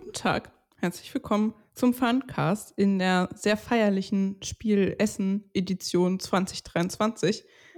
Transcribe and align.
Guten 0.00 0.12
Tag, 0.12 0.52
herzlich 0.76 1.12
willkommen 1.12 1.54
zum 1.74 1.92
Funcast 1.92 2.72
in 2.76 3.00
der 3.00 3.28
sehr 3.34 3.56
feierlichen 3.56 4.40
Spiel 4.44 4.94
Essen 4.96 5.50
Edition 5.54 6.20
2023. 6.20 7.44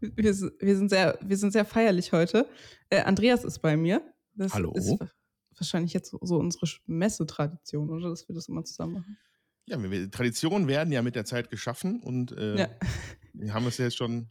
wir, 0.00 0.10
wir, 0.10 0.34
sind 0.34 0.88
sehr, 0.88 1.16
wir 1.22 1.36
sind 1.36 1.52
sehr 1.52 1.64
feierlich 1.64 2.10
heute. 2.10 2.48
Äh, 2.90 3.02
Andreas 3.02 3.44
ist 3.44 3.60
bei 3.60 3.76
mir. 3.76 4.02
Das 4.34 4.52
Hallo. 4.52 4.72
ist 4.72 4.98
wahrscheinlich 5.54 5.92
jetzt 5.92 6.10
so 6.10 6.38
unsere 6.38 6.66
Messetradition, 6.86 7.88
oder? 7.88 8.10
Dass 8.10 8.26
wir 8.28 8.34
das 8.34 8.48
immer 8.48 8.64
zusammen 8.64 8.94
machen. 8.94 9.16
Ja, 9.66 10.08
Traditionen 10.08 10.66
werden 10.66 10.92
ja 10.92 11.02
mit 11.02 11.14
der 11.14 11.24
Zeit 11.24 11.50
geschaffen 11.50 12.00
und 12.02 12.32
äh, 12.32 12.58
ja. 12.62 12.68
wir 13.32 13.54
haben 13.54 13.68
es 13.68 13.78
ja 13.78 13.84
jetzt 13.84 13.96
schon 13.96 14.28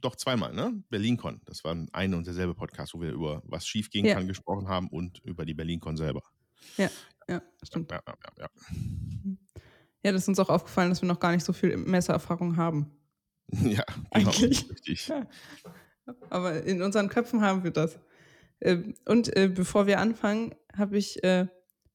doch 0.00 0.16
zweimal, 0.16 0.52
ne? 0.52 0.82
BerlinCon. 0.88 1.40
Das 1.44 1.64
war 1.64 1.76
ein 1.92 2.14
und 2.14 2.26
derselbe 2.26 2.54
Podcast, 2.54 2.94
wo 2.94 3.00
wir 3.00 3.12
über 3.12 3.42
was 3.44 3.66
schiefgehen 3.66 4.06
ja. 4.06 4.14
kann 4.14 4.26
gesprochen 4.26 4.68
haben 4.68 4.88
und 4.88 5.18
über 5.24 5.44
die 5.44 5.54
BerlinCon 5.54 5.96
selber. 5.96 6.22
Ja, 6.76 6.90
ja, 7.28 7.42
stimmt. 7.62 7.90
Ja, 7.90 8.02
ja, 8.06 8.14
ja, 8.38 8.48
ja. 10.02 10.12
das 10.12 10.22
ist 10.22 10.28
uns 10.28 10.38
auch 10.38 10.48
aufgefallen, 10.48 10.90
dass 10.90 11.02
wir 11.02 11.08
noch 11.08 11.20
gar 11.20 11.32
nicht 11.32 11.44
so 11.44 11.52
viel 11.52 11.76
Messererfahrung 11.76 12.56
haben. 12.56 12.90
Ja, 13.64 13.82
genau, 14.12 14.30
eigentlich. 14.30 14.70
Richtig. 14.70 15.12
Aber 16.28 16.62
in 16.62 16.82
unseren 16.82 17.08
Köpfen 17.08 17.40
haben 17.40 17.64
wir 17.64 17.72
das. 17.72 17.98
Ähm, 18.60 18.94
und 19.06 19.34
äh, 19.36 19.48
bevor 19.48 19.88
wir 19.88 19.98
anfangen, 19.98 20.54
habe 20.72 20.98
ich 20.98 21.24
äh, 21.24 21.48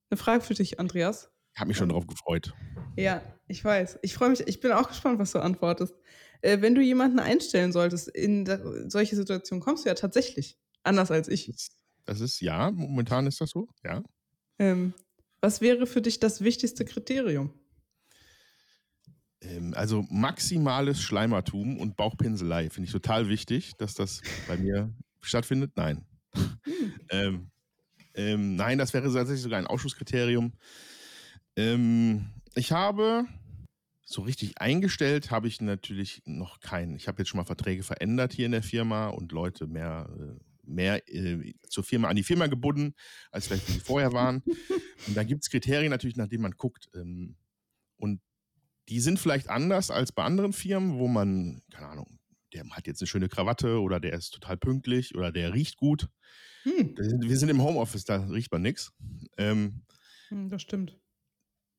eine 0.09 0.17
Frage 0.17 0.41
für 0.41 0.53
dich, 0.53 0.81
Andreas. 0.81 1.31
Ich 1.53 1.59
habe 1.59 1.69
mich 1.69 1.77
schon 1.77 1.89
drauf 1.89 2.07
gefreut. 2.07 2.53
Ja, 2.97 3.21
ich 3.47 3.63
weiß. 3.63 3.99
Ich 4.01 4.13
freue 4.13 4.29
mich. 4.29 4.41
Ich 4.47 4.59
bin 4.59 4.71
auch 4.71 4.89
gespannt, 4.89 5.19
was 5.19 5.31
du 5.31 5.39
antwortest. 5.39 5.95
Äh, 6.45 6.61
wenn 6.61 6.75
du 6.75 6.81
jemanden 6.81 7.17
einstellen 7.17 7.71
solltest 7.71 8.07
in 8.07 8.45
solche 8.87 9.15
Situationen, 9.15 9.63
kommst 9.63 9.83
du 9.83 9.89
ja 9.89 9.95
tatsächlich 9.95 10.59
anders 10.83 11.09
als 11.09 11.27
ich. 11.27 11.51
Das 12.05 12.21
ist 12.21 12.39
ja, 12.39 12.69
momentan 12.69 13.25
ist 13.25 13.41
das 13.41 13.49
so, 13.49 13.67
ja. 13.83 14.03
Ähm, 14.59 14.93
was 15.41 15.59
wäre 15.59 15.87
für 15.87 16.03
dich 16.03 16.19
das 16.19 16.41
wichtigste 16.41 16.85
Kriterium? 16.85 17.51
Ähm, 19.41 19.73
also 19.75 20.05
maximales 20.11 21.01
Schleimertum 21.01 21.79
und 21.79 21.97
Bauchpinselei 21.97 22.69
finde 22.69 22.85
ich 22.85 22.91
total 22.91 23.27
wichtig, 23.27 23.73
dass 23.77 23.95
das 23.95 24.21
bei 24.47 24.55
mir 24.55 24.93
stattfindet. 25.21 25.71
Nein. 25.75 26.05
Hm. 26.35 26.59
ähm, 27.09 27.51
ähm, 28.13 28.55
nein, 28.55 28.77
das 28.77 28.93
wäre 28.93 29.11
tatsächlich 29.11 29.41
sogar 29.41 29.57
ein 29.57 29.67
Ausschusskriterium. 29.67 30.53
Ähm, 31.55 32.29
ich 32.53 32.71
habe 32.71 33.25
so 34.05 34.21
richtig 34.21 34.61
eingestellt 34.61 35.31
habe 35.31 35.47
ich 35.47 35.59
natürlich 35.61 36.21
noch 36.25 36.59
keinen. 36.59 36.95
Ich 36.95 37.07
habe 37.07 37.21
jetzt 37.21 37.29
schon 37.29 37.39
mal 37.39 37.45
Verträge 37.45 37.83
verändert 37.83 38.33
hier 38.33 38.45
in 38.45 38.51
der 38.51 38.63
Firma 38.63 39.07
und 39.07 39.31
Leute 39.31 39.65
mehr, 39.65 40.07
äh, 40.17 40.39
mehr 40.63 41.09
äh, 41.09 41.53
zur 41.67 41.83
Firma, 41.83 42.07
an 42.07 42.15
die 42.15 42.23
Firma 42.23 42.45
gebunden, 42.45 42.93
als 43.31 43.47
vielleicht 43.47 43.67
die 43.67 43.79
vorher 43.79 44.13
waren. 44.13 44.43
und 45.07 45.17
da 45.17 45.23
gibt 45.23 45.43
es 45.43 45.49
Kriterien 45.49 45.89
natürlich, 45.89 46.17
nach 46.17 46.27
denen 46.27 46.43
man 46.43 46.51
guckt. 46.51 46.87
Ähm, 46.93 47.35
und 47.97 48.21
die 48.89 48.99
sind 48.99 49.19
vielleicht 49.19 49.49
anders 49.49 49.89
als 49.89 50.11
bei 50.11 50.23
anderen 50.23 50.53
Firmen, 50.53 50.99
wo 50.99 51.07
man, 51.07 51.63
keine 51.71 51.87
Ahnung, 51.87 52.19
der 52.53 52.63
hat 52.69 52.85
jetzt 52.85 53.01
eine 53.01 53.07
schöne 53.07 53.27
Krawatte 53.27 53.81
oder 53.81 53.99
der 53.99 54.13
ist 54.13 54.31
total 54.31 54.57
pünktlich 54.57 55.15
oder 55.15 55.31
der 55.31 55.53
riecht 55.53 55.77
gut. 55.77 56.09
Hm. 56.63 56.95
Wir 56.95 57.37
sind 57.37 57.49
im 57.49 57.61
Homeoffice, 57.61 58.05
da 58.05 58.23
riecht 58.25 58.51
man 58.51 58.61
nichts. 58.61 58.93
Ähm, 59.37 59.81
hm, 60.29 60.49
das 60.49 60.61
stimmt. 60.61 60.97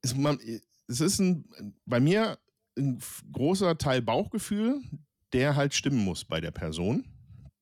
Ist 0.02 0.16
man, 0.16 0.38
es 0.88 1.00
ist 1.00 1.18
ein, 1.18 1.74
bei 1.84 2.00
mir 2.00 2.38
ein 2.76 2.98
großer 3.32 3.78
Teil 3.78 4.02
Bauchgefühl, 4.02 4.80
der 5.32 5.56
halt 5.56 5.74
stimmen 5.74 6.04
muss 6.04 6.24
bei 6.24 6.40
der 6.40 6.50
Person, 6.50 7.04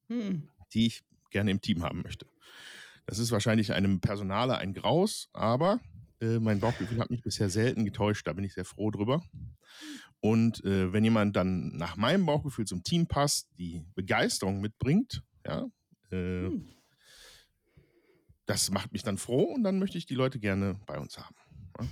hm. 0.09 0.49
die 0.73 0.87
ich 0.87 1.05
gerne 1.31 1.51
im 1.51 1.61
Team 1.61 1.83
haben 1.83 2.03
möchte. 2.03 2.27
Das 3.07 3.19
ist 3.19 3.33
wahrscheinlich 3.33 3.73
einem 3.73 4.01
Personaler 4.01 4.59
ein 4.59 4.75
Graus, 4.75 5.29
aber 5.33 5.81
äh, 6.21 6.39
mein 6.39 6.61
Bauchgefühl 6.61 6.99
hat 6.99 7.11
mich 7.11 7.23
bisher 7.23 7.51
selten 7.51 7.85
getäuscht, 7.85 8.27
da 8.27 8.33
bin 8.33 8.45
ich 8.45 8.55
sehr 8.55 8.65
froh 8.65 8.91
drüber. 8.91 9.23
Und 10.21 10.65
äh, 10.65 10.93
wenn 10.93 11.05
jemand 11.05 11.37
dann 11.37 11.77
nach 11.77 11.97
meinem 11.97 12.25
Bauchgefühl 12.25 12.65
zum 12.65 12.83
Team 12.83 13.07
passt, 13.07 13.49
die 13.59 13.85
Begeisterung 13.95 14.61
mitbringt, 14.61 15.23
ja, 15.47 15.67
äh, 16.11 16.47
hm. 16.47 16.69
das 18.47 18.71
macht 18.71 18.93
mich 18.93 19.03
dann 19.03 19.19
froh 19.19 19.43
und 19.55 19.65
dann 19.65 19.79
möchte 19.79 19.99
ich 19.99 20.07
die 20.07 20.15
Leute 20.15 20.39
gerne 20.39 20.81
bei 20.87 20.99
uns 20.99 21.19
haben. 21.19 21.35
Ja? 21.79 21.87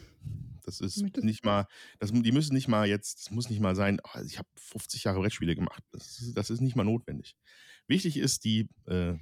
Das 0.62 0.80
ist 0.80 1.02
nicht 1.18 1.44
mal, 1.44 1.66
das, 1.98 2.12
die 2.12 2.32
müssen 2.32 2.54
nicht 2.54 2.68
mal 2.68 2.86
jetzt, 2.86 3.20
das 3.20 3.30
muss 3.30 3.50
nicht 3.50 3.60
mal 3.60 3.74
sein, 3.74 4.00
oh, 4.04 4.20
ich 4.24 4.38
habe 4.38 4.48
50 4.56 5.04
Jahre 5.04 5.20
Brettspiele 5.20 5.54
gemacht. 5.54 5.82
Das 5.92 6.20
ist, 6.20 6.36
das 6.36 6.50
ist 6.50 6.60
nicht 6.60 6.76
mal 6.76 6.84
notwendig. 6.84 7.36
Wichtig 7.86 8.16
ist 8.16 8.44
die, 8.44 8.68
äh, 8.86 9.14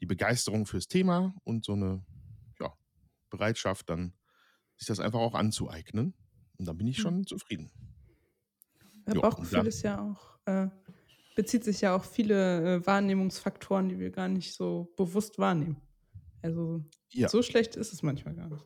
die 0.00 0.06
Begeisterung 0.06 0.66
fürs 0.66 0.88
Thema 0.88 1.34
und 1.44 1.64
so 1.64 1.72
eine 1.72 2.04
ja, 2.60 2.72
Bereitschaft, 3.30 3.90
dann 3.90 4.14
sich 4.76 4.86
das 4.86 5.00
einfach 5.00 5.20
auch 5.20 5.34
anzueignen. 5.34 6.14
Und 6.56 6.66
dann 6.66 6.76
bin 6.76 6.86
ich 6.86 6.98
schon 6.98 7.18
mhm. 7.18 7.26
zufrieden. 7.26 7.70
Ja, 9.06 9.14
Bauchgefühl 9.14 9.66
ist 9.66 9.82
ja 9.82 10.00
auch, 10.00 10.38
äh, 10.46 10.68
bezieht 11.34 11.64
sich 11.64 11.80
ja 11.80 11.94
auch 11.94 12.04
viele 12.04 12.76
äh, 12.76 12.86
Wahrnehmungsfaktoren, 12.86 13.88
die 13.88 13.98
wir 13.98 14.10
gar 14.10 14.28
nicht 14.28 14.54
so 14.54 14.92
bewusst 14.96 15.38
wahrnehmen. 15.38 15.76
Also 16.42 16.84
ja. 17.10 17.28
so 17.28 17.42
schlecht 17.42 17.76
ist 17.76 17.92
es 17.92 18.02
manchmal 18.02 18.34
gar 18.34 18.48
nicht. 18.48 18.64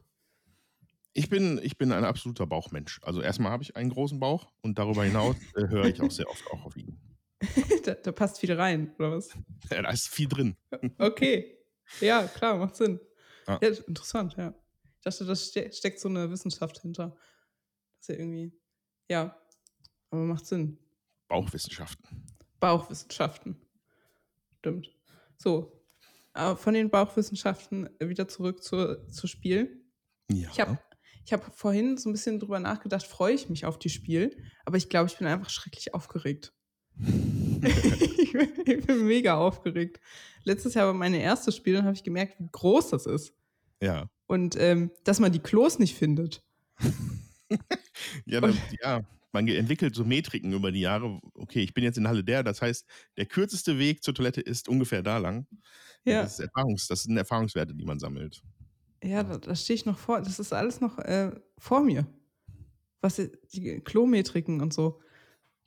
Ich 1.19 1.29
bin, 1.29 1.59
ich 1.65 1.77
bin 1.77 1.91
ein 1.91 2.05
absoluter 2.05 2.47
Bauchmensch. 2.47 3.01
Also 3.03 3.21
erstmal 3.21 3.51
habe 3.51 3.65
ich 3.65 3.75
einen 3.75 3.91
großen 3.91 4.21
Bauch 4.21 4.53
und 4.63 4.79
darüber 4.79 5.03
hinaus 5.03 5.35
äh, 5.57 5.67
höre 5.67 5.87
ich 5.87 6.01
auch 6.01 6.13
sehr 6.13 6.31
oft 6.31 6.47
auch 6.53 6.65
auf 6.65 6.77
ihn. 6.77 6.97
da, 7.85 7.95
da, 7.95 8.13
passt 8.13 8.39
viel 8.39 8.53
rein, 8.53 8.95
oder 9.01 9.17
was? 9.17 9.31
Ja, 9.71 9.83
da 9.83 9.91
ist 9.91 10.09
viel 10.09 10.29
drin. 10.29 10.57
Okay. 10.97 11.59
Ja, 12.01 12.23
klar, 12.23 12.57
macht 12.57 12.77
Sinn. 12.77 13.01
Ah. 13.47 13.59
Ja, 13.61 13.69
interessant, 13.89 14.37
ja. 14.37 14.55
Ich 14.95 15.03
dachte, 15.03 15.25
da 15.25 15.35
ste 15.35 15.73
steckt 15.73 15.99
so 15.99 16.09
eine 16.09 16.31
Wissenschaft 16.31 16.81
hinter. 16.83 17.17
Das 17.97 18.03
ist 18.03 18.09
ja 18.11 18.15
irgendwie, 18.15 18.53
ja, 19.09 19.37
aber 20.11 20.23
macht 20.23 20.47
Sinn. 20.47 20.79
Bauchwissenschaften. 21.27 22.27
Bauchwissenschaften. 22.61 23.61
Stimmt. 24.61 24.95
So, 25.37 25.83
aber 26.33 26.57
von 26.57 26.75
den 26.75 26.91
Bauchwissenschaften 26.91 27.91
wieder 27.99 28.29
zurück 28.29 28.63
zur, 28.63 29.09
zu 29.09 29.27
Spiel. 29.27 29.85
Ja. 30.31 30.49
Ich 30.53 30.61
habe 30.61 30.79
ich 31.29 31.33
habe 31.35 31.45
vorhin 31.55 31.99
so 31.99 32.09
ein 32.09 32.13
bisschen 32.13 32.41
drüber 32.41 32.59
nachgedacht, 32.59 33.07
freue 33.07 33.35
ich 33.35 33.51
mich 33.51 33.67
auf 33.67 33.79
die 33.79 33.91
Spiel, 33.91 34.35
aber 34.65 34.79
ich 34.79 34.89
glaube, 34.89 35.11
ich 35.11 35.19
bin 35.19 35.27
einfach 35.27 35.51
schrecklich 35.51 35.93
aufgeregt. 35.93 36.55
ich, 37.01 38.33
bin, 38.33 38.49
ich, 38.65 38.87
bin, 38.87 39.07
mega 39.07 39.37
aufgeregt. 39.37 40.01
Letztes 40.45 40.73
Jahr 40.73 40.87
war 40.87 40.95
meine 40.95 41.21
erste 41.21 41.53
Spiel 41.53 41.77
und 41.77 41.85
habe 41.85 41.93
ich 41.93 42.03
gemerkt, 42.03 42.41
wie 42.41 42.49
groß 42.51 42.89
das 42.89 43.05
ist. 43.05 43.35
Ja. 43.83 44.09
Und 44.27 44.57
ähm, 44.57 44.91
dass 45.05 45.21
man 45.21 45.31
die 45.31 45.41
Klos 45.41 45.79
nicht 45.79 45.97
findet. 45.97 46.43
ja, 48.25 48.41
dann, 48.41 48.57
ja, 48.83 49.03
man 49.31 49.47
entwickelt 49.49 49.95
so 49.95 50.07
Metriken 50.07 50.55
über 50.55 50.73
die 50.73 50.81
Jahre. 50.81 51.21
Okay, 51.35 51.61
ich 51.61 51.75
bin 51.75 51.85
jetzt 51.85 51.99
in 51.99 52.09
Halle 52.09 52.25
der, 52.25 52.43
das 52.43 52.63
heißt, 52.63 52.87
der 53.19 53.27
kürzeste 53.27 53.79
Weg 53.79 54.03
zur 54.03 54.15
Toilette 54.15 54.41
ist 54.41 54.67
ungefähr 54.67 55.03
da 55.03 55.19
lang. 55.19 55.47
Ja. 56.07 56.23
Das, 56.23 56.39
ist 56.39 56.41
Erfahrungs, 56.41 56.89
das 56.89 57.03
sind 57.03 57.19
Erfahrungswerte, 57.19 57.75
die 57.75 57.85
man 57.85 57.99
sammelt. 57.99 58.43
Ja, 59.03 59.23
da, 59.23 59.39
da 59.39 59.55
stehe 59.55 59.77
ich 59.77 59.87
noch 59.87 59.99
vor. 59.99 60.21
Das 60.21 60.39
ist 60.39 60.53
alles 60.53 60.81
noch 60.81 60.99
äh, 60.99 61.31
vor 61.57 61.81
mir. 61.81 62.07
Was 63.01 63.21
die 63.53 63.81
Klometriken 63.81 64.61
und 64.61 64.73
so. 64.73 65.01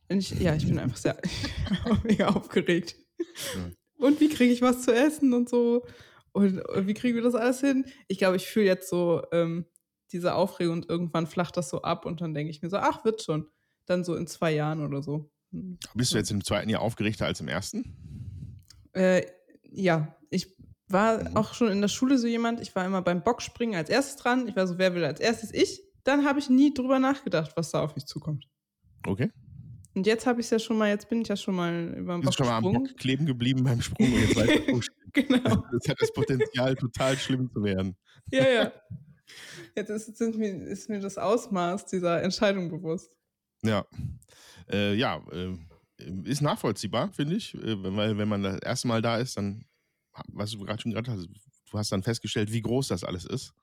Und 0.10 0.20
ich, 0.20 0.32
ja, 0.32 0.54
ich 0.56 0.66
bin 0.68 0.78
einfach 0.78 0.98
sehr 0.98 1.18
mega 2.04 2.28
aufgeregt. 2.28 2.96
Ja. 3.20 3.72
Und 3.98 4.20
wie 4.20 4.30
kriege 4.30 4.52
ich 4.52 4.62
was 4.62 4.82
zu 4.82 4.94
essen 4.94 5.34
und 5.34 5.48
so? 5.48 5.86
Und, 6.34 6.60
und 6.60 6.88
wie 6.88 6.94
kriegen 6.94 7.16
wir 7.16 7.24
das 7.24 7.36
alles 7.36 7.62
hin? 7.62 7.86
Ich 8.08 8.18
glaube, 8.18 8.36
ich 8.36 8.48
fühle 8.48 8.66
jetzt 8.66 8.90
so 8.90 9.22
ähm, 9.32 9.66
diese 10.12 10.36
Aufregung 10.36 10.78
und 10.78 10.90
irgendwann 10.90 11.28
flacht 11.28 11.56
das 11.56 11.70
so 11.70 11.82
ab 11.82 12.06
und 12.06 12.20
dann 12.20 12.34
denke 12.34 12.52
ich 12.52 12.62
mir 12.62 12.70
so, 12.70 12.78
ach, 12.78 13.06
wird 13.06 13.22
schon. 13.22 13.48
Dann 13.86 14.04
so 14.04 14.16
in 14.16 14.28
zwei 14.28 14.54
Jahren 14.54 14.86
oder 14.86 15.02
so. 15.02 15.32
Bist 15.94 16.14
du 16.14 16.18
jetzt 16.18 16.32
im 16.32 16.44
zweiten 16.44 16.70
Jahr 16.70 16.82
aufgeregter 16.82 17.26
als 17.26 17.42
im 17.42 17.48
ersten? 17.48 17.96
Äh, 18.94 19.26
ja, 19.70 20.16
ich 20.30 20.56
war 20.94 21.30
mhm. 21.30 21.38
auch 21.38 21.54
schon 21.54 21.70
in 21.70 21.82
der 21.82 21.88
Schule 21.88 22.18
so 22.18 22.28
jemand, 22.28 22.62
ich 22.62 22.76
war 22.76 22.86
immer 22.86 23.02
beim 23.02 23.24
Bockspringen 23.24 23.76
als 23.76 23.90
erstes 23.90 24.18
dran. 24.18 24.48
Ich 24.48 24.56
war 24.56 24.68
so, 24.68 24.78
wer 24.78 24.94
will 24.96 25.04
als 25.04 25.20
erstes? 25.20 25.54
Ich. 25.54 25.82
Dann 26.04 26.26
habe 26.26 26.40
ich 26.40 26.50
nie 26.50 26.74
drüber 26.74 26.98
nachgedacht, 26.98 27.52
was 27.56 27.72
da 27.72 27.84
auf 27.84 27.96
mich 27.96 28.06
zukommt. 28.06 28.48
Okay. 29.06 29.30
Und 29.94 30.08
jetzt 30.08 30.26
habe 30.26 30.40
ich 30.40 30.48
es 30.48 30.50
ja 30.52 30.60
schon 30.60 30.78
mal, 30.78 30.90
jetzt 30.90 31.10
bin 31.10 31.22
ich 31.22 31.28
ja 31.28 31.36
schon 31.36 31.56
mal 31.56 31.94
über 31.98 32.14
den 32.14 32.22
Bock 32.22 32.34
schon 32.34 32.48
mal 32.48 32.58
am 32.58 32.64
Bock 32.64 32.98
kleben 32.98 33.26
geblieben 33.26 33.64
beim 33.64 33.82
Sprung 33.82 34.12
und 34.12 34.22
jetzt 34.22 34.36
weiter 34.36 34.62
Genau. 35.14 35.64
Das 35.72 35.90
hat 35.90 35.98
das 36.02 36.14
Potenzial, 36.14 36.76
total 36.76 37.18
schlimm 37.18 37.52
zu 37.52 37.62
werden. 37.64 37.96
Ja, 38.32 38.50
ja. 38.50 38.72
Jetzt 39.76 39.90
ist, 39.90 40.20
mir, 40.36 40.54
ist 40.66 40.90
mir 40.90 41.00
das 41.00 41.18
Ausmaß 41.18 41.86
dieser 41.86 42.22
Entscheidung 42.22 42.70
bewusst. 42.70 43.12
Ja. 43.64 43.86
Äh, 44.70 44.96
ja, 44.96 45.22
äh, 45.32 45.56
ist 46.24 46.42
nachvollziehbar, 46.42 47.12
finde 47.14 47.36
ich. 47.36 47.56
Äh, 47.56 47.76
weil 47.96 48.18
wenn 48.18 48.28
man 48.28 48.44
das 48.44 48.60
erste 48.60 48.88
Mal 48.88 49.02
da 49.02 49.18
ist, 49.18 49.38
dann 49.38 49.66
was 50.28 50.52
du 50.52 50.60
gerade 50.60 50.82
schon 50.82 50.92
gerade 50.92 51.12
hast, 51.12 51.28
du 51.72 51.78
hast 51.78 51.92
dann 51.92 52.04
festgestellt, 52.04 52.52
wie 52.52 52.62
groß 52.62 52.88
das 52.88 53.04
alles 53.04 53.26
ist. 53.26 53.54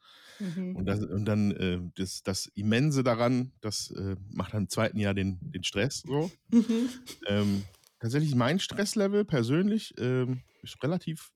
Mhm. 0.41 0.77
Und, 0.77 0.87
das, 0.87 1.01
und, 1.01 1.25
dann 1.25 1.51
äh, 1.53 1.81
das, 1.97 2.23
das 2.23 2.47
Immense 2.55 3.03
daran, 3.03 3.53
das 3.61 3.91
äh, 3.91 4.17
macht 4.31 4.55
dann 4.55 4.63
im 4.65 4.69
zweiten 4.69 4.99
Jahr 4.99 5.15
den, 5.15 5.39
den 5.41 5.65
Stress 5.65 6.03
so. 6.07 6.31
Mhm. 6.51 6.89
Ähm, 7.27 7.65
tatsächlich 7.99 8.35
mein 8.35 8.59
Stresslevel 8.61 9.25
persönlich 9.25 9.95
ähm, 9.99 10.43
ist 10.63 10.83
relativ 10.83 11.33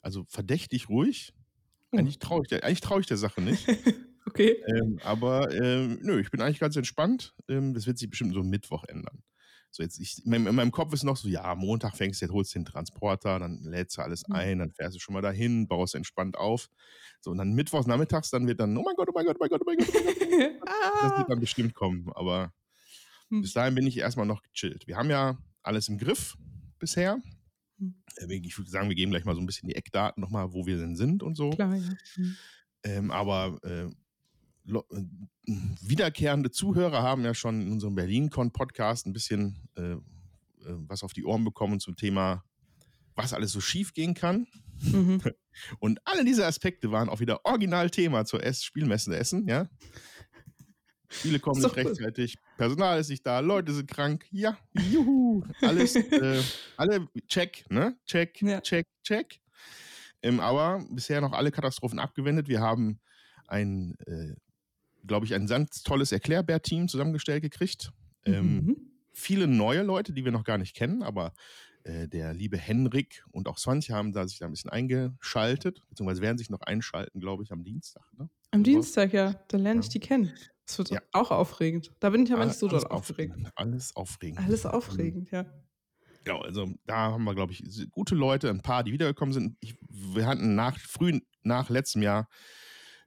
Also 0.00 0.24
verdächtig 0.28 0.88
ruhig. 0.88 1.32
Oh. 1.92 1.98
Eigentlich 1.98 2.18
traue 2.18 2.42
ich, 2.42 2.48
der, 2.48 2.60
trau 2.80 2.98
ich 2.98 3.06
der 3.06 3.18
Sache 3.18 3.40
nicht. 3.40 3.66
okay. 4.26 4.56
Ähm, 4.66 4.98
aber 5.04 5.52
ähm, 5.52 5.98
nö, 6.02 6.20
ich 6.20 6.30
bin 6.30 6.40
eigentlich 6.40 6.60
ganz 6.60 6.76
entspannt. 6.76 7.34
Ähm, 7.48 7.74
das 7.74 7.86
wird 7.86 7.98
sich 7.98 8.10
bestimmt 8.10 8.34
so 8.34 8.42
Mittwoch 8.42 8.84
ändern. 8.84 9.22
So 9.74 9.82
jetzt, 9.82 9.98
ich, 9.98 10.24
in, 10.26 10.42
meinem, 10.42 10.70
Kopf 10.70 10.92
ist 10.92 11.02
noch 11.02 11.16
so, 11.16 11.28
ja, 11.28 11.54
Montag 11.54 11.96
fängst 11.96 12.20
du, 12.20 12.26
jetzt 12.26 12.32
holst 12.32 12.54
du 12.54 12.58
den 12.58 12.66
Transporter, 12.66 13.38
dann 13.38 13.62
lädst 13.64 13.96
du 13.96 14.02
alles 14.02 14.28
mhm. 14.28 14.34
ein, 14.34 14.58
dann 14.58 14.70
fährst 14.70 14.94
du 14.94 15.00
schon 15.00 15.14
mal 15.14 15.22
dahin, 15.22 15.66
baust 15.66 15.94
entspannt 15.94 16.36
auf. 16.36 16.68
So, 17.20 17.30
und 17.30 17.38
dann 17.38 17.54
Mittwochs 17.54 17.86
nachmittags, 17.86 18.30
dann 18.30 18.46
wird 18.46 18.60
dann, 18.60 18.76
oh 18.76 18.82
mein 18.82 18.94
Gott, 18.96 19.08
oh 19.08 19.12
mein 19.14 19.24
Gott, 19.24 19.36
oh 19.38 19.40
mein 19.40 19.48
Gott, 19.48 19.62
oh 19.62 19.64
mein 19.66 19.78
Gott, 19.78 19.88
oh 19.88 19.96
mein 19.96 20.58
Gott. 20.58 20.68
das 21.02 21.18
wird 21.18 21.30
dann 21.30 21.40
bestimmt 21.40 21.74
kommen. 21.74 22.10
Aber 22.14 22.52
hm. 23.30 23.40
bis 23.40 23.54
dahin 23.54 23.74
bin 23.74 23.86
ich 23.86 23.96
erstmal 23.96 24.26
noch 24.26 24.42
gechillt. 24.42 24.86
Wir 24.86 24.96
haben 24.96 25.08
ja 25.08 25.38
alles 25.62 25.88
im 25.88 25.96
Griff 25.96 26.36
bisher. 26.78 27.18
Hm. 27.78 27.94
Äh, 28.16 28.34
ich 28.34 28.58
würde 28.58 28.70
sagen, 28.70 28.90
wir 28.90 28.96
geben 28.96 29.10
gleich 29.12 29.24
mal 29.24 29.34
so 29.34 29.40
ein 29.40 29.46
bisschen 29.46 29.70
die 29.70 29.74
Eckdaten 29.74 30.20
nochmal, 30.20 30.52
wo 30.52 30.66
wir 30.66 30.76
denn 30.76 30.96
sind 30.96 31.22
und 31.22 31.34
so. 31.34 31.48
Klar, 31.50 31.76
ja. 31.76 31.88
Hm. 32.14 32.36
Ähm, 32.84 33.10
aber 33.10 33.58
äh, 33.62 33.88
wiederkehrende 34.64 36.50
Zuhörer 36.50 37.02
haben 37.02 37.24
ja 37.24 37.34
schon 37.34 37.62
in 37.62 37.72
unserem 37.72 37.94
BerlinCon-Podcast 37.94 39.06
ein 39.06 39.12
bisschen 39.12 39.68
äh, 39.76 39.96
äh, 40.66 40.74
was 40.88 41.02
auf 41.02 41.12
die 41.12 41.24
Ohren 41.24 41.44
bekommen 41.44 41.80
zum 41.80 41.96
Thema, 41.96 42.44
was 43.14 43.32
alles 43.32 43.52
so 43.52 43.60
schief 43.60 43.92
gehen 43.92 44.14
kann. 44.14 44.46
Mhm. 44.80 45.22
Und 45.78 46.00
alle 46.04 46.24
diese 46.24 46.46
Aspekte 46.46 46.90
waren 46.90 47.08
auch 47.08 47.20
wieder 47.20 47.44
Originalthema 47.44 48.24
zur 48.24 48.42
Ess 48.42 48.64
Spielmesse 48.64 49.16
Essen, 49.16 49.46
ja. 49.48 49.68
Spiele 51.10 51.40
kommen 51.40 51.60
so 51.60 51.68
nicht 51.68 51.76
rechtzeitig, 51.76 52.36
Personal 52.56 52.98
ist 52.98 53.10
nicht 53.10 53.26
da, 53.26 53.40
Leute 53.40 53.74
sind 53.74 53.86
krank, 53.86 54.24
ja, 54.30 54.56
juhu, 54.90 55.44
alles, 55.60 55.94
äh, 55.94 56.42
alle 56.78 57.06
check, 57.28 57.66
ne? 57.68 57.98
Check, 58.06 58.40
ja. 58.40 58.62
check, 58.62 58.86
check. 59.02 59.38
Ähm, 60.22 60.40
aber 60.40 60.82
bisher 60.90 61.20
noch 61.20 61.32
alle 61.32 61.50
Katastrophen 61.50 61.98
abgewendet. 61.98 62.48
Wir 62.48 62.60
haben 62.60 62.98
ein 63.46 63.94
äh, 64.06 64.34
glaube 65.06 65.26
ich, 65.26 65.34
ein 65.34 65.46
ganz 65.46 65.82
tolles 65.82 66.12
Erklärbär-Team 66.12 66.88
zusammengestellt 66.88 67.42
gekriegt. 67.42 67.92
Ähm, 68.24 68.54
mhm. 68.54 68.76
Viele 69.12 69.46
neue 69.46 69.82
Leute, 69.82 70.12
die 70.12 70.24
wir 70.24 70.32
noch 70.32 70.44
gar 70.44 70.58
nicht 70.58 70.74
kennen, 70.74 71.02
aber 71.02 71.32
äh, 71.84 72.08
der 72.08 72.32
liebe 72.32 72.56
Henrik 72.56 73.24
und 73.30 73.48
auch 73.48 73.58
Swantje 73.58 73.94
haben 73.94 74.12
da 74.12 74.26
sich 74.26 74.38
da 74.38 74.46
ein 74.46 74.52
bisschen 74.52 74.70
eingeschaltet, 74.70 75.82
beziehungsweise 75.88 76.22
werden 76.22 76.38
sich 76.38 76.50
noch 76.50 76.60
einschalten, 76.60 77.20
glaube 77.20 77.42
ich, 77.42 77.52
am 77.52 77.64
Dienstag. 77.64 78.04
Ne? 78.12 78.30
Am 78.50 78.60
also, 78.60 78.62
Dienstag, 78.62 79.12
ja. 79.12 79.34
Da 79.48 79.56
lerne 79.58 79.80
ich 79.80 79.88
die 79.88 80.00
kennen. 80.00 80.32
Das 80.66 80.78
wird 80.78 80.90
ja. 80.90 81.00
auch 81.12 81.30
aufregend. 81.30 81.92
Da 81.98 82.10
bin 82.10 82.24
ich 82.24 82.32
aber 82.32 82.46
nicht 82.46 82.58
so 82.58 82.68
dort 82.68 82.90
aufgeregt. 82.90 83.34
Alles 83.56 83.96
aufregend. 83.96 84.38
Alles 84.38 84.64
aufregend, 84.64 85.30
ja. 85.30 85.44
Ja, 86.24 86.40
also 86.40 86.72
da 86.86 87.10
haben 87.10 87.24
wir, 87.24 87.34
glaube 87.34 87.52
ich, 87.52 87.90
gute 87.90 88.14
Leute, 88.14 88.48
ein 88.48 88.62
paar, 88.62 88.84
die 88.84 88.92
wiedergekommen 88.92 89.32
sind. 89.32 89.56
Ich, 89.60 89.74
wir 89.90 90.26
hatten 90.26 90.54
nach, 90.54 90.78
früh 90.78 91.20
nach 91.42 91.68
letztem 91.68 92.02
Jahr, 92.02 92.28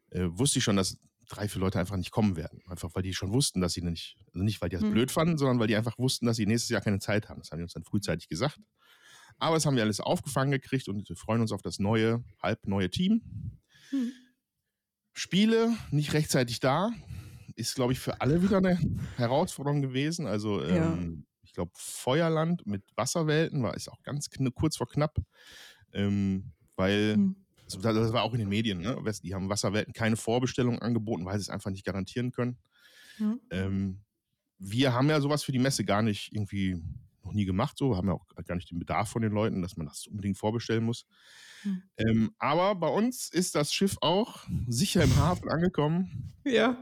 äh, 0.09 0.25
wusste 0.27 0.59
ich 0.59 0.65
schon, 0.65 0.75
dass 0.75 0.97
drei, 1.29 1.47
vier 1.47 1.61
Leute 1.61 1.79
einfach 1.79 1.97
nicht 1.97 2.11
kommen 2.11 2.35
werden. 2.35 2.61
Einfach 2.67 2.89
weil 2.93 3.03
die 3.03 3.13
schon 3.13 3.31
wussten, 3.31 3.61
dass 3.61 3.73
sie 3.73 3.81
nicht, 3.81 4.17
also 4.33 4.43
nicht, 4.43 4.61
weil 4.61 4.69
die 4.69 4.75
das 4.75 4.83
hm. 4.83 4.91
blöd 4.91 5.11
fanden, 5.11 5.37
sondern 5.37 5.59
weil 5.59 5.67
die 5.67 5.75
einfach 5.75 5.97
wussten, 5.97 6.25
dass 6.25 6.37
sie 6.37 6.45
nächstes 6.45 6.69
Jahr 6.69 6.81
keine 6.81 6.99
Zeit 6.99 7.29
haben. 7.29 7.39
Das 7.39 7.51
haben 7.51 7.59
die 7.59 7.63
uns 7.63 7.73
dann 7.73 7.83
frühzeitig 7.83 8.27
gesagt. 8.27 8.59
Aber 9.37 9.55
das 9.55 9.65
haben 9.65 9.75
wir 9.75 9.83
alles 9.83 9.99
aufgefangen 9.99 10.51
gekriegt 10.51 10.87
und 10.87 11.09
wir 11.09 11.15
freuen 11.15 11.41
uns 11.41 11.51
auf 11.51 11.61
das 11.61 11.79
neue, 11.79 12.23
halb 12.41 12.65
neue 12.67 12.89
Team. 12.89 13.21
Hm. 13.89 14.11
Spiele 15.13 15.75
nicht 15.91 16.13
rechtzeitig 16.13 16.59
da. 16.59 16.91
Ist, 17.55 17.75
glaube 17.75 17.93
ich, 17.93 17.99
für 17.99 18.19
alle 18.21 18.41
wieder 18.41 18.57
eine 18.57 18.79
Herausforderung 19.15 19.81
gewesen. 19.81 20.27
Also, 20.27 20.61
ja. 20.61 20.93
ähm, 20.93 21.25
ich 21.41 21.53
glaube, 21.53 21.71
Feuerland 21.75 22.65
mit 22.65 22.83
Wasserwelten 22.95 23.63
war 23.63 23.75
ist 23.75 23.89
auch 23.89 24.01
ganz 24.03 24.29
kurz 24.55 24.77
vor 24.77 24.89
knapp. 24.89 25.17
Ähm, 25.93 26.51
weil 26.75 27.13
hm 27.15 27.44
das 27.81 28.13
war 28.13 28.23
auch 28.23 28.33
in 28.33 28.39
den 28.39 28.49
Medien, 28.49 28.79
ne? 28.79 29.01
Die 29.23 29.33
haben 29.33 29.49
Wasserwelten 29.49 29.93
keine 29.93 30.17
Vorbestellung 30.17 30.79
angeboten, 30.79 31.25
weil 31.25 31.37
sie 31.37 31.43
es 31.43 31.49
einfach 31.49 31.71
nicht 31.71 31.85
garantieren 31.85 32.31
können. 32.31 32.57
Mhm. 33.17 33.39
Ähm, 33.51 34.01
wir 34.57 34.93
haben 34.93 35.09
ja 35.09 35.19
sowas 35.21 35.43
für 35.43 35.51
die 35.51 35.59
Messe 35.59 35.83
gar 35.85 36.01
nicht 36.01 36.33
irgendwie 36.33 36.81
noch 37.23 37.33
nie 37.33 37.45
gemacht, 37.45 37.77
so, 37.77 37.97
haben 37.97 38.07
ja 38.07 38.13
auch 38.13 38.25
gar 38.45 38.55
nicht 38.55 38.69
den 38.69 38.79
Bedarf 38.79 39.09
von 39.09 39.21
den 39.21 39.31
Leuten, 39.31 39.61
dass 39.61 39.77
man 39.77 39.87
das 39.87 40.07
unbedingt 40.07 40.37
vorbestellen 40.37 40.83
muss. 40.83 41.05
Mhm. 41.63 41.83
Ähm, 41.97 42.31
aber 42.37 42.75
bei 42.75 42.87
uns 42.87 43.29
ist 43.29 43.55
das 43.55 43.73
Schiff 43.73 43.97
auch 44.01 44.45
sicher 44.67 45.03
im 45.03 45.15
Hafen 45.15 45.49
angekommen. 45.49 46.33
Ja. 46.45 46.77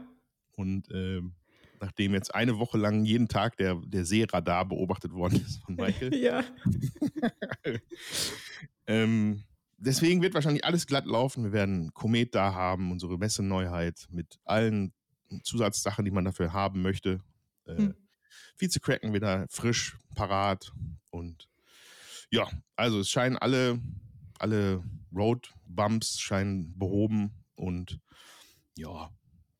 Und 0.56 0.88
ähm, 0.92 1.34
nachdem 1.80 2.14
jetzt 2.14 2.34
eine 2.34 2.58
Woche 2.58 2.78
lang 2.78 3.04
jeden 3.04 3.28
Tag 3.28 3.56
der, 3.56 3.76
der 3.86 4.04
Seeradar 4.04 4.66
beobachtet 4.66 5.12
worden 5.12 5.42
ist 5.44 5.62
von 5.64 5.76
Michael. 5.76 6.14
ja. 6.22 6.44
ähm, 8.86 9.42
deswegen 9.78 10.22
wird 10.22 10.34
wahrscheinlich 10.34 10.64
alles 10.64 10.86
glatt 10.86 11.06
laufen. 11.06 11.44
Wir 11.44 11.52
werden 11.52 11.92
Komet 11.94 12.34
da 12.34 12.54
haben, 12.54 12.90
unsere 12.90 13.18
Messeneuheit 13.18 14.06
mit 14.10 14.38
allen 14.44 14.92
Zusatzsachen, 15.42 16.04
die 16.04 16.10
man 16.10 16.24
dafür 16.24 16.52
haben 16.52 16.82
möchte. 16.82 17.20
Äh, 17.66 17.76
hm. 17.76 17.94
Vize-Cracken 18.56 19.12
wieder 19.12 19.46
frisch, 19.48 19.96
parat. 20.14 20.72
Und 21.10 21.48
ja, 22.30 22.48
also 22.76 23.00
es 23.00 23.10
scheinen 23.10 23.36
alle, 23.36 23.80
alle 24.38 24.82
Road-Bumps 25.14 26.18
scheinen 26.20 26.76
behoben 26.78 27.32
und 27.56 28.00
ja, 28.76 29.10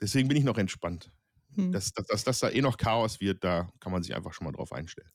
deswegen 0.00 0.28
bin 0.28 0.36
ich 0.36 0.44
noch 0.44 0.58
entspannt. 0.58 1.10
Hm. 1.54 1.72
Dass, 1.72 1.92
dass, 1.92 2.06
dass, 2.06 2.24
dass 2.24 2.38
da 2.40 2.50
eh 2.50 2.60
noch 2.60 2.76
Chaos 2.76 3.20
wird, 3.20 3.44
da 3.44 3.70
kann 3.80 3.92
man 3.92 4.02
sich 4.02 4.14
einfach 4.14 4.32
schon 4.32 4.44
mal 4.46 4.52
drauf 4.52 4.72
einstellen. 4.72 5.10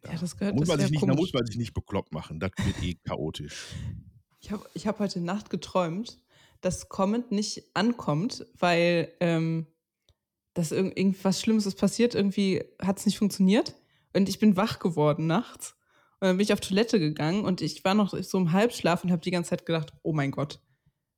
Da, 0.00 0.12
ja, 0.12 0.18
das 0.18 0.36
gehört, 0.36 0.56
muss, 0.56 0.68
man 0.68 0.80
sich 0.80 0.90
nicht, 0.90 1.02
da 1.06 1.14
muss 1.14 1.32
man 1.34 1.44
sich 1.44 1.56
nicht 1.56 1.74
bekloppt 1.74 2.12
machen. 2.12 2.40
Das 2.40 2.52
wird 2.64 2.82
eh 2.82 2.94
chaotisch. 3.04 3.66
Ich 4.40 4.50
habe 4.50 4.64
ich 4.74 4.86
hab 4.86 4.98
heute 4.98 5.20
Nacht 5.20 5.50
geträumt, 5.50 6.18
dass 6.60 6.88
Comment 6.88 7.30
nicht 7.30 7.64
ankommt, 7.74 8.46
weil 8.58 9.12
ähm, 9.20 9.66
dass 10.54 10.72
irg 10.72 10.96
irgendwas 10.96 11.40
Schlimmes 11.40 11.66
ist 11.66 11.78
passiert. 11.78 12.14
Irgendwie 12.14 12.64
hat 12.80 12.98
es 12.98 13.06
nicht 13.06 13.18
funktioniert. 13.18 13.74
Und 14.12 14.28
ich 14.28 14.38
bin 14.38 14.56
wach 14.56 14.78
geworden 14.78 15.26
nachts. 15.26 15.76
Und 16.20 16.28
dann 16.28 16.36
bin 16.36 16.44
ich 16.44 16.52
auf 16.52 16.60
Toilette 16.60 16.98
gegangen 16.98 17.44
und 17.44 17.62
ich 17.62 17.84
war 17.84 17.94
noch 17.94 18.14
so 18.14 18.38
im 18.38 18.52
Halbschlaf 18.52 19.04
und 19.04 19.10
habe 19.10 19.22
die 19.22 19.30
ganze 19.30 19.50
Zeit 19.50 19.64
gedacht, 19.64 19.92
oh 20.02 20.12
mein 20.12 20.32
Gott, 20.32 20.60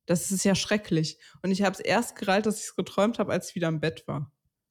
das 0.06 0.30
ist 0.30 0.44
ja 0.44 0.54
schrecklich. 0.54 1.18
Und 1.42 1.50
ich 1.50 1.62
habe 1.62 1.74
es 1.74 1.80
erst 1.80 2.16
gereilt, 2.16 2.46
dass 2.46 2.58
ich 2.58 2.64
es 2.66 2.76
geträumt 2.76 3.18
habe, 3.18 3.32
als 3.32 3.48
ich 3.48 3.54
wieder 3.54 3.68
im 3.68 3.80
Bett 3.80 4.04
war. 4.06 4.30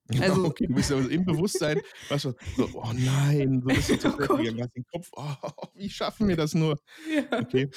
Also, 0.20 0.44
okay, 0.44 0.68
du 0.68 0.74
bist 0.74 0.90
ja 0.90 0.98
im 0.98 1.24
Bewusstsein, 1.24 1.80
du, 2.10 2.18
so, 2.18 2.36
oh 2.74 2.92
nein, 2.94 3.62
so 3.62 3.68
bist 3.68 3.90
du 3.90 4.00
zu 4.00 4.08
oh 4.14 4.18
gegangen, 4.18 4.62
hast 4.62 4.76
den 4.76 4.86
Kopf, 4.92 5.10
oh, 5.14 5.70
wie 5.76 5.90
schaffen 5.90 6.28
wir 6.28 6.36
das 6.36 6.54
nur? 6.54 6.78
Ja. 7.10 7.40
Okay. 7.40 7.70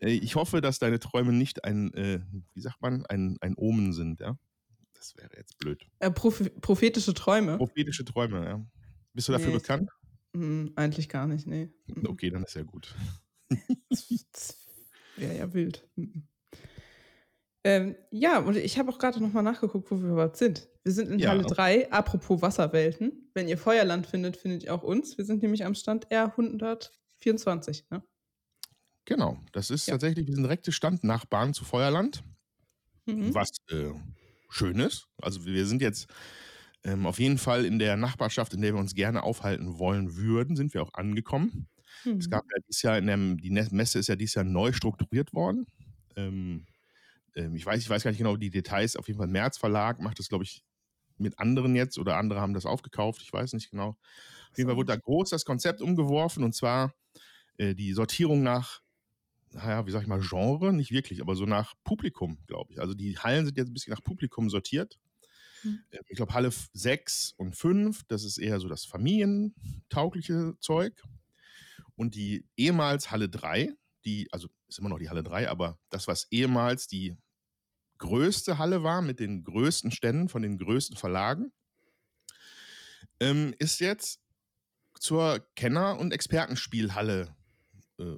Äh, 0.00 0.10
ich 0.10 0.34
hoffe, 0.34 0.60
dass 0.60 0.78
deine 0.78 0.98
Träume 0.98 1.32
nicht 1.32 1.64
ein, 1.64 1.92
äh, 1.94 2.20
wie 2.54 2.60
sagt 2.60 2.80
man, 2.80 3.06
ein, 3.06 3.36
ein 3.40 3.54
Omen 3.56 3.92
sind, 3.92 4.20
ja? 4.20 4.36
Das 4.94 5.16
wäre 5.16 5.30
jetzt 5.36 5.56
blöd. 5.58 5.86
Äh, 6.00 6.10
Proph 6.10 6.42
prophetische 6.60 7.14
Träume. 7.14 7.56
Prophetische 7.56 8.04
Träume, 8.04 8.44
ja. 8.44 8.66
Bist 9.14 9.28
du 9.28 9.32
dafür 9.32 9.48
nee, 9.48 9.54
bekannt? 9.54 9.90
Mh, 10.32 10.72
eigentlich 10.76 11.08
gar 11.08 11.26
nicht, 11.26 11.46
nee. 11.46 11.72
Okay, 12.06 12.30
dann 12.30 12.44
ist 12.44 12.54
ja 12.54 12.62
gut. 12.62 12.94
das 13.88 14.66
wäre 15.16 15.36
ja 15.36 15.52
wild. 15.52 15.88
Ähm, 17.64 17.96
ja, 18.10 18.38
und 18.38 18.56
ich 18.56 18.78
habe 18.78 18.90
auch 18.90 18.98
gerade 18.98 19.22
nochmal 19.22 19.42
nachgeguckt, 19.42 19.90
wo 19.90 20.00
wir 20.00 20.10
überhaupt 20.10 20.36
sind. 20.36 20.68
Wir 20.82 20.92
sind 20.92 21.10
in 21.10 21.18
ja. 21.18 21.30
Halle 21.30 21.42
3, 21.42 21.92
apropos 21.92 22.40
Wasserwelten. 22.40 23.30
Wenn 23.34 23.48
ihr 23.48 23.58
Feuerland 23.58 24.06
findet, 24.06 24.36
findet 24.36 24.62
ihr 24.64 24.74
auch 24.74 24.82
uns. 24.82 25.18
Wir 25.18 25.24
sind 25.24 25.42
nämlich 25.42 25.64
am 25.64 25.74
Stand 25.74 26.08
R124. 26.08 27.84
Ne? 27.90 28.02
Genau, 29.10 29.36
das 29.50 29.70
ist 29.70 29.88
ja. 29.88 29.94
tatsächlich, 29.94 30.28
wir 30.28 30.36
sind 30.36 30.44
direkte 30.44 30.70
Standnachbarn 30.70 31.52
zu 31.52 31.64
Feuerland, 31.64 32.22
mhm. 33.06 33.34
was 33.34 33.50
äh, 33.68 33.90
schön 34.48 34.78
ist. 34.78 35.08
Also 35.20 35.44
wir 35.44 35.66
sind 35.66 35.82
jetzt 35.82 36.06
ähm, 36.84 37.06
auf 37.06 37.18
jeden 37.18 37.36
Fall 37.36 37.64
in 37.64 37.80
der 37.80 37.96
Nachbarschaft, 37.96 38.54
in 38.54 38.62
der 38.62 38.72
wir 38.72 38.78
uns 38.78 38.94
gerne 38.94 39.24
aufhalten 39.24 39.80
wollen 39.80 40.14
würden, 40.14 40.54
sind 40.54 40.74
wir 40.74 40.82
auch 40.84 40.94
angekommen. 40.94 41.66
Mhm. 42.04 42.18
Es 42.18 42.30
gab 42.30 42.44
ja 42.54 42.62
dieses 42.68 42.82
Jahr, 42.82 42.98
in 42.98 43.06
der, 43.08 43.16
die 43.16 43.50
Messe 43.50 43.98
ist 43.98 44.06
ja 44.06 44.14
dieses 44.14 44.36
Jahr 44.36 44.44
neu 44.44 44.72
strukturiert 44.72 45.32
worden. 45.32 45.66
Ähm, 46.14 46.66
ähm, 47.34 47.56
ich, 47.56 47.66
weiß, 47.66 47.80
ich 47.80 47.90
weiß 47.90 48.04
gar 48.04 48.12
nicht 48.12 48.18
genau 48.18 48.36
die 48.36 48.50
Details, 48.50 48.94
auf 48.94 49.08
jeden 49.08 49.18
Fall 49.18 49.26
März 49.26 49.58
Verlag 49.58 49.98
macht 49.98 50.20
das, 50.20 50.28
glaube 50.28 50.44
ich, 50.44 50.62
mit 51.18 51.36
anderen 51.40 51.74
jetzt 51.74 51.98
oder 51.98 52.16
andere 52.16 52.40
haben 52.40 52.54
das 52.54 52.64
aufgekauft, 52.64 53.22
ich 53.22 53.32
weiß 53.32 53.54
nicht 53.54 53.72
genau. 53.72 53.96
Auf 54.52 54.56
jeden 54.56 54.68
Fall 54.68 54.76
wurde 54.76 54.92
da 54.92 54.96
groß 54.96 55.30
das 55.30 55.44
Konzept 55.44 55.82
umgeworfen 55.82 56.44
und 56.44 56.54
zwar 56.54 56.94
äh, 57.58 57.74
die 57.74 57.92
Sortierung 57.92 58.44
nach 58.44 58.82
naja, 59.52 59.86
wie 59.86 59.90
sag 59.90 60.02
ich 60.02 60.08
mal, 60.08 60.20
Genre, 60.20 60.72
nicht 60.72 60.92
wirklich, 60.92 61.20
aber 61.20 61.34
so 61.34 61.44
nach 61.44 61.74
Publikum, 61.84 62.38
glaube 62.46 62.72
ich. 62.72 62.80
Also 62.80 62.94
die 62.94 63.18
Hallen 63.18 63.46
sind 63.46 63.56
jetzt 63.56 63.68
ein 63.68 63.74
bisschen 63.74 63.92
nach 63.92 64.02
Publikum 64.02 64.48
sortiert. 64.48 64.98
Mhm. 65.62 65.80
Ich 66.08 66.16
glaube, 66.16 66.34
Halle 66.34 66.50
6 66.72 67.34
und 67.36 67.56
5, 67.56 68.04
das 68.08 68.24
ist 68.24 68.38
eher 68.38 68.60
so 68.60 68.68
das 68.68 68.84
familientaugliche 68.84 70.54
Zeug. 70.60 71.02
Und 71.96 72.14
die 72.14 72.46
ehemals 72.56 73.10
Halle 73.10 73.28
3, 73.28 73.74
die, 74.04 74.28
also 74.32 74.48
ist 74.68 74.78
immer 74.78 74.88
noch 74.88 74.98
die 74.98 75.10
Halle 75.10 75.22
3, 75.22 75.48
aber 75.48 75.78
das, 75.90 76.08
was 76.08 76.28
ehemals 76.30 76.86
die 76.86 77.16
größte 77.98 78.56
Halle 78.58 78.82
war 78.82 79.02
mit 79.02 79.20
den 79.20 79.44
größten 79.44 79.90
Ständen 79.90 80.28
von 80.28 80.42
den 80.42 80.58
größten 80.58 80.96
Verlagen, 80.96 81.52
ähm, 83.20 83.54
ist 83.58 83.80
jetzt 83.80 84.20
zur 84.98 85.46
Kenner- 85.54 85.98
und 85.98 86.12
Expertenspielhalle 86.12 87.34
äh, 87.98 88.16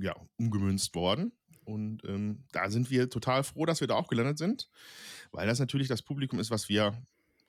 ja, 0.00 0.14
umgemünzt 0.36 0.94
worden. 0.94 1.32
Und 1.64 2.02
ähm, 2.04 2.44
da 2.52 2.70
sind 2.70 2.90
wir 2.90 3.10
total 3.10 3.44
froh, 3.44 3.66
dass 3.66 3.80
wir 3.80 3.88
da 3.88 3.94
auch 3.94 4.08
gelandet 4.08 4.38
sind, 4.38 4.70
weil 5.32 5.46
das 5.46 5.58
natürlich 5.58 5.88
das 5.88 6.00
Publikum 6.00 6.38
ist, 6.38 6.50
was 6.50 6.68
wir 6.68 6.96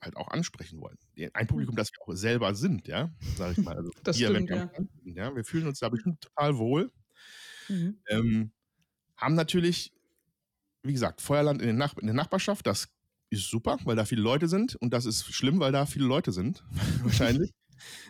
halt 0.01 0.17
auch 0.17 0.29
ansprechen 0.29 0.81
wollen. 0.81 0.97
Ein 1.33 1.47
Publikum, 1.47 1.75
das 1.75 1.91
wir 1.91 2.01
auch 2.01 2.15
selber 2.15 2.55
sind, 2.55 2.87
ja, 2.87 3.11
sage 3.37 3.53
ich 3.57 3.65
mal. 3.65 3.75
Also 3.75 3.91
das 4.03 4.19
wir, 4.19 4.29
stimmt, 4.29 4.49
ja. 4.49 4.69
ja. 5.05 5.35
Wir 5.35 5.43
fühlen 5.43 5.67
uns 5.67 5.79
da 5.79 5.89
bestimmt 5.89 6.21
total 6.21 6.57
wohl. 6.57 6.91
Mhm. 7.67 7.97
Ähm, 8.07 8.51
haben 9.17 9.35
natürlich, 9.35 9.93
wie 10.83 10.93
gesagt, 10.93 11.21
Feuerland 11.21 11.61
in, 11.61 11.67
den 11.67 11.77
Nach 11.77 11.95
in 11.97 12.07
der 12.07 12.15
Nachbarschaft, 12.15 12.67
das 12.67 12.89
ist 13.29 13.49
super, 13.49 13.77
weil 13.83 13.95
da 13.95 14.05
viele 14.05 14.21
Leute 14.21 14.47
sind 14.47 14.75
und 14.75 14.93
das 14.93 15.05
ist 15.05 15.25
schlimm, 15.33 15.59
weil 15.59 15.71
da 15.71 15.85
viele 15.85 16.05
Leute 16.05 16.31
sind, 16.31 16.63
wahrscheinlich. 17.03 17.51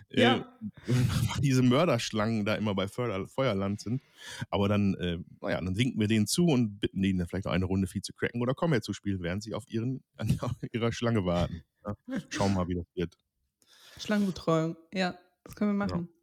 Ja. 0.10 0.46
Äh, 0.88 1.42
diese 1.42 1.62
Mörderschlangen 1.62 2.46
da 2.46 2.56
immer 2.56 2.76
bei 2.76 2.88
Feuerland 2.88 3.80
sind. 3.80 4.02
Aber 4.50 4.68
dann, 4.68 4.96
äh, 4.96 5.20
naja, 5.42 5.62
dann 5.62 5.78
winken 5.78 6.00
wir 6.00 6.08
denen 6.08 6.28
zu 6.28 6.46
und 6.46 6.80
bitten 6.80 7.02
denen 7.02 7.26
vielleicht 7.28 7.46
noch 7.46 7.52
eine 7.52 7.66
Runde 7.66 7.88
viel 7.88 8.02
zu 8.02 8.14
cracken 8.14 8.42
oder 8.42 8.54
kommen 8.54 8.82
zu 8.82 8.94
spielen, 8.94 9.22
während 9.22 9.44
sie 9.44 9.54
auf, 9.54 9.70
ihren, 9.70 10.04
an 10.18 10.38
ihrer 10.72 10.92
Schlange 10.92 11.26
warten. 11.26 11.64
Ja, 11.86 11.96
schauen 12.30 12.54
mal, 12.54 12.68
wie 12.68 12.76
das 12.76 12.86
wird. 12.96 13.18
Schlangenbetreuung, 13.98 14.78
ja, 14.94 15.18
das 15.44 15.56
können 15.56 15.72
wir 15.72 15.86
machen. 15.86 16.10
Ja. 16.10 16.20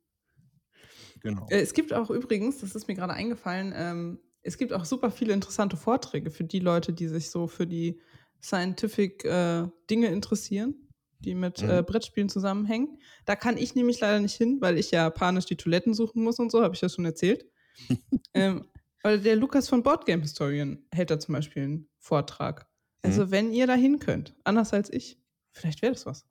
Genau. 1.21 1.47
Äh, 1.51 1.61
es 1.61 1.75
gibt 1.75 1.93
auch 1.93 2.11
übrigens, 2.11 2.59
das 2.59 2.75
ist 2.75 2.89
mir 2.89 2.95
gerade 2.95 3.13
eingefallen, 3.13 3.73
ähm, 3.75 4.21
es 4.43 4.59
gibt 4.59 4.73
auch 4.73 4.85
super 4.85 5.11
viele 5.11 5.33
interessante 5.33 5.77
Vorträge 5.77 6.31
für 6.31 6.45
die 6.45 6.61
Leute, 6.61 6.93
die 6.93 7.09
sich 7.09 7.31
so 7.31 7.49
für 7.49 7.67
die 7.67 8.01
Scientific 8.41 9.25
äh, 9.25 9.67
Dinge 9.91 10.07
interessieren 10.09 10.86
die 11.21 11.35
mit 11.35 11.63
mhm. 11.63 11.71
äh, 11.71 11.83
Brettspielen 11.83 12.29
zusammenhängen. 12.29 12.99
Da 13.25 13.37
kann 13.37 13.57
ich 13.57 13.75
nämlich 13.75 14.01
leider 14.01 14.21
nicht 14.21 14.37
hin, 14.37 14.59
weil 14.61 14.79
ich 14.79 14.91
ja 14.91 15.11
panisch 15.11 15.47
die 15.47 15.57
Toiletten 15.57 15.95
suchen 15.95 16.23
muss 16.23 16.39
und 16.39 16.51
so, 16.51 16.63
habe 16.63 16.75
ich 16.75 16.81
ja 16.81 16.89
schon 16.89 17.05
erzählt. 17.05 17.47
ähm, 18.35 18.67
weil 19.03 19.21
der 19.21 19.37
Lukas 19.37 19.69
von 19.69 19.83
Boardgame 19.83 20.23
Historian 20.23 20.85
hält 20.91 21.11
da 21.11 21.21
zum 21.21 21.35
Beispiel 21.35 21.63
einen 21.63 21.89
Vortrag. 21.99 22.67
Also, 23.03 23.27
mhm. 23.27 23.31
wenn 23.31 23.53
ihr 23.53 23.67
da 23.67 23.75
hin 23.75 23.99
könnt, 23.99 24.35
anders 24.45 24.73
als 24.73 24.93
ich, 24.93 25.21
vielleicht 25.53 25.83
wäre 25.83 25.93
das 25.93 26.07
was. 26.07 26.27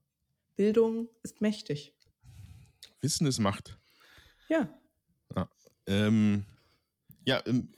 Bildung 0.56 1.10
ist 1.24 1.42
mächtig. 1.42 1.94
Wissen 3.02 3.28
ist 3.28 3.40
Macht. 3.40 3.78
Ja. 4.50 4.70
Ja, 5.36 5.50
ähm, 5.88 6.46
ja 7.26 7.42
ähm, 7.46 7.70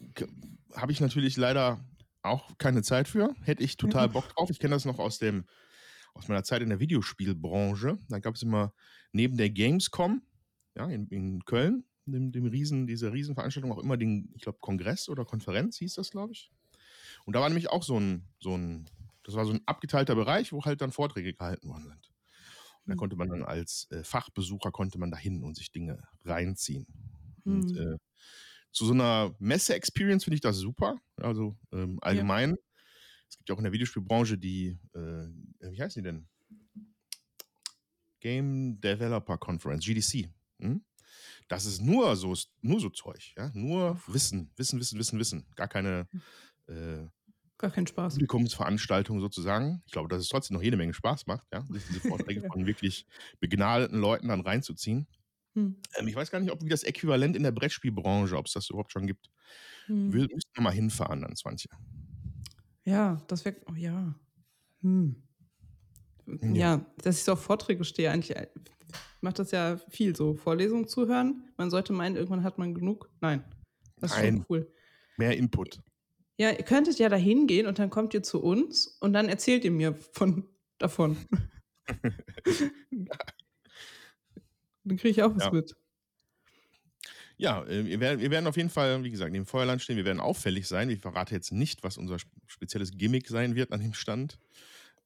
habe 0.76 0.92
ich 0.92 1.00
natürlich 1.00 1.38
leider 1.38 1.80
auch 2.24 2.58
keine 2.58 2.82
Zeit 2.82 3.08
für. 3.08 3.36
Hätte 3.44 3.64
ich 3.64 3.78
total 3.78 4.10
Bock 4.10 4.28
drauf. 4.30 4.50
Ich 4.50 4.60
kenne 4.60 4.76
das 4.76 4.86
noch 4.86 5.00
aus 5.00 5.20
dem 5.20 5.46
aus 6.18 6.28
meiner 6.28 6.44
Zeit 6.44 6.62
in 6.62 6.70
der 6.70 6.80
Videospielbranche. 6.80 7.98
Da 8.10 8.20
gab 8.20 8.36
es 8.36 8.42
immer 8.42 8.74
neben 9.12 9.38
der 9.38 9.50
Gamescom 9.50 10.22
ja, 10.76 10.88
in, 10.88 11.08
in 11.08 11.46
Köln, 11.46 11.84
dem, 12.06 12.32
dem 12.32 12.46
Riesen, 12.46 12.88
dieser 12.88 13.14
Riesenveranstaltung, 13.14 13.72
auch 13.72 13.80
immer 13.80 13.98
den, 13.98 14.32
ich 14.36 14.44
glaube, 14.44 14.60
Kongress 14.62 15.10
oder 15.10 15.26
Konferenz 15.26 15.78
hieß 15.78 15.96
das, 15.96 16.12
glaube 16.12 16.34
ich. 16.34 16.52
Und 17.26 17.36
da 17.36 17.42
war 17.42 17.50
nämlich 17.50 17.70
auch 17.70 17.84
so 17.84 18.00
ein, 18.00 18.24
so 18.40 18.56
ein, 18.56 18.90
das 19.24 19.36
war 19.36 19.46
so 19.46 19.54
ein 19.54 19.62
abgeteilter 19.66 20.16
Bereich, 20.16 20.54
wo 20.54 20.64
halt 20.64 20.82
dann 20.82 20.92
Vorträge 20.92 21.34
gehalten 21.34 21.70
worden 21.70 21.84
sind. 21.84 22.12
Und 22.86 22.88
da 22.88 22.94
hm. 22.94 22.98
konnte 22.98 23.16
man 23.16 23.30
dann 23.30 23.44
als 23.44 23.88
äh, 23.92 24.04
Fachbesucher 24.04 24.72
konnte 24.72 24.98
man 24.98 25.12
da 25.12 25.18
hin 25.18 25.44
und 25.44 25.56
sich 25.56 25.72
Dinge 25.72 26.02
reinziehen. 26.24 26.88
Mhm. 27.44 27.54
Und 27.54 27.70
hm. 27.72 27.94
äh, 27.94 27.98
zu 28.72 28.86
so 28.86 28.94
einer 28.94 29.36
Messe-Experience 29.40 30.24
finde 30.24 30.36
ich 30.36 30.42
das 30.42 30.58
super. 30.58 31.02
Also 31.18 31.58
ähm, 31.72 32.00
allgemein. 32.02 32.52
Ja. 32.52 32.56
Es 33.30 33.38
gibt 33.38 33.50
ja 33.50 33.56
auch 33.56 33.60
in 33.60 33.64
der 33.64 33.74
Videospielbranche 33.74 34.38
die, 34.38 34.78
äh, 34.94 35.28
wie 35.72 35.82
heißen 35.82 36.02
die 36.02 36.10
denn? 36.10 36.28
Game 38.20 38.80
Developer 38.82 39.38
Conference, 39.38 39.86
GDC. 39.86 40.30
Hm? 40.60 40.84
Das 41.48 41.66
ist 41.66 41.82
nur 41.82 42.16
so, 42.16 42.34
nur 42.62 42.80
so 42.80 42.90
Zeug, 42.90 43.34
ja? 43.38 43.52
Nur 43.54 44.02
Wissen, 44.08 44.52
Wissen, 44.56 44.80
Wissen, 44.80 45.00
Wissen, 45.00 45.20
Wissen. 45.20 45.46
Gar 45.56 45.68
keine 45.68 46.08
äh, 46.68 47.06
Gar 47.58 47.72
keinen 47.72 47.88
Spaß. 47.88 48.14
Publikumsveranstaltung 48.14 49.20
sozusagen. 49.20 49.82
Ich 49.88 49.92
glaube, 49.92 50.10
dass 50.10 50.22
es 50.22 50.30
trotzdem 50.30 50.56
noch 50.56 50.64
jede 50.64 50.78
Menge 50.78 50.94
Spaß 50.94 51.26
macht, 51.26 51.48
ja, 51.52 51.66
sich 51.72 51.84
diese 51.88 52.02
Vorträge 52.02 52.42
von 52.52 52.68
wirklich 52.68 53.08
begnadeten 53.40 54.00
Leuten 54.00 54.28
dann 54.28 54.42
reinzuziehen. 54.42 55.08
Hm. 55.56 55.76
Ähm, 55.98 56.08
ich 56.08 56.16
weiß 56.16 56.30
gar 56.30 56.40
nicht, 56.40 56.52
ob 56.52 56.64
wie 56.64 56.70
das 56.70 56.84
Äquivalent 56.84 57.36
in 57.36 57.42
der 57.42 57.52
Brettspielbranche, 57.52 58.38
ob 58.38 58.46
es 58.46 58.54
das 58.54 58.70
überhaupt 58.70 58.92
schon 58.92 59.08
gibt. 59.08 59.32
Hm. 59.88 60.14
Wir 60.14 60.28
mal 60.60 60.72
hinfahren 60.72 61.22
dann, 61.22 61.36
20. 61.36 61.72
Ja, 62.88 63.22
das 63.28 63.44
wäre, 63.44 63.58
oh 63.70 63.76
ja. 63.76 64.16
Hm. 64.82 65.22
Ja. 66.26 66.54
ja. 66.54 66.86
dass 67.04 67.18
ich 67.18 67.24
so 67.26 67.34
auf 67.34 67.42
Vorträge 67.42 67.84
stehe, 67.84 68.10
eigentlich 68.10 68.38
äh, 68.38 68.48
macht 69.20 69.40
das 69.40 69.52
ja 69.52 69.76
viel 69.90 70.16
so. 70.16 70.36
Vorlesungen 70.36 70.88
zuhören. 70.88 71.50
Man 71.58 71.70
sollte 71.70 71.92
meinen, 71.92 72.16
irgendwann 72.16 72.44
hat 72.44 72.58
man 72.58 72.74
genug. 72.74 73.10
Nein. 73.20 73.44
Das 73.98 74.12
ist 74.12 74.18
Nein. 74.18 74.36
schon 74.36 74.46
cool. 74.50 74.72
Mehr 75.18 75.36
Input. 75.36 75.82
Ja, 76.38 76.52
ihr 76.52 76.64
könntet 76.64 76.98
ja 76.98 77.10
da 77.10 77.18
hingehen 77.18 77.68
und 77.68 77.78
dann 77.78 77.90
kommt 77.90 78.14
ihr 78.14 78.24
zu 78.24 78.42
uns 78.42 78.88
und 79.02 79.12
dann 79.12 79.28
erzählt 79.28 79.66
ihr 79.66 79.72
mir 79.72 79.96
von 80.14 80.48
davon. 80.78 81.18
dann 84.86 84.98
kriege 84.98 85.10
ich 85.10 85.24
auch 85.24 85.36
was 85.36 85.46
ja. 85.46 85.52
mit. 85.52 85.76
Ja, 87.38 87.64
äh, 87.66 87.86
wir 87.86 88.00
werden, 88.00 88.20
wir 88.20 88.32
werden 88.32 88.48
auf 88.48 88.58
jeden 88.58 88.70
Fall, 88.70 89.04
wie 89.04 89.12
gesagt, 89.12 89.32
neben 89.32 89.46
Feuerland 89.46 89.82
stehen. 89.82 89.96
Wir 89.96 90.06
werden 90.06 90.20
auffällig 90.20 90.68
sein. 90.68 90.90
Ich 90.90 91.00
verrate 91.00 91.36
jetzt 91.36 91.52
nicht, 91.52 91.84
was 91.84 91.98
unser 91.98 92.18
spezielles 92.48 92.92
Gimmick 92.92 93.28
sein 93.28 93.56
wird 93.56 93.72
an 93.72 93.80
dem 93.80 93.94
Stand. 93.94 94.40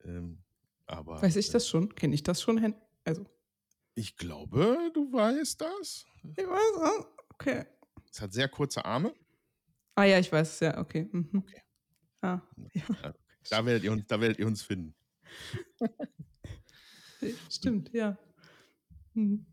Ähm, 0.05 0.39
aber. 0.87 1.21
Weiß 1.21 1.35
ich 1.35 1.49
das 1.49 1.67
schon? 1.67 1.93
Kenne 1.93 2.15
ich 2.15 2.23
das 2.23 2.41
schon? 2.41 2.73
Also. 3.03 3.25
Ich 3.95 4.15
glaube, 4.15 4.91
du 4.93 5.11
weißt 5.11 5.59
das. 5.59 6.05
Ich 6.23 6.47
weiß, 6.47 7.01
oh, 7.01 7.05
okay. 7.33 7.65
Es 8.09 8.21
hat 8.21 8.31
sehr 8.33 8.47
kurze 8.47 8.85
Arme. 8.85 9.13
Ah 9.95 10.05
ja, 10.05 10.19
ich 10.19 10.31
weiß 10.31 10.53
es, 10.53 10.59
ja, 10.61 10.77
okay. 10.77 11.09
Mhm. 11.11 11.29
okay. 11.33 11.61
Ah, 12.21 12.39
ja. 12.73 13.13
Da, 13.49 13.65
werdet 13.65 13.83
ihr 13.83 13.91
uns, 13.91 14.05
da 14.07 14.21
werdet 14.21 14.39
ihr 14.39 14.47
uns 14.47 14.61
finden. 14.61 14.93
Stimmt, 17.49 17.91
ja. 17.93 18.17
Hm. 19.13 19.45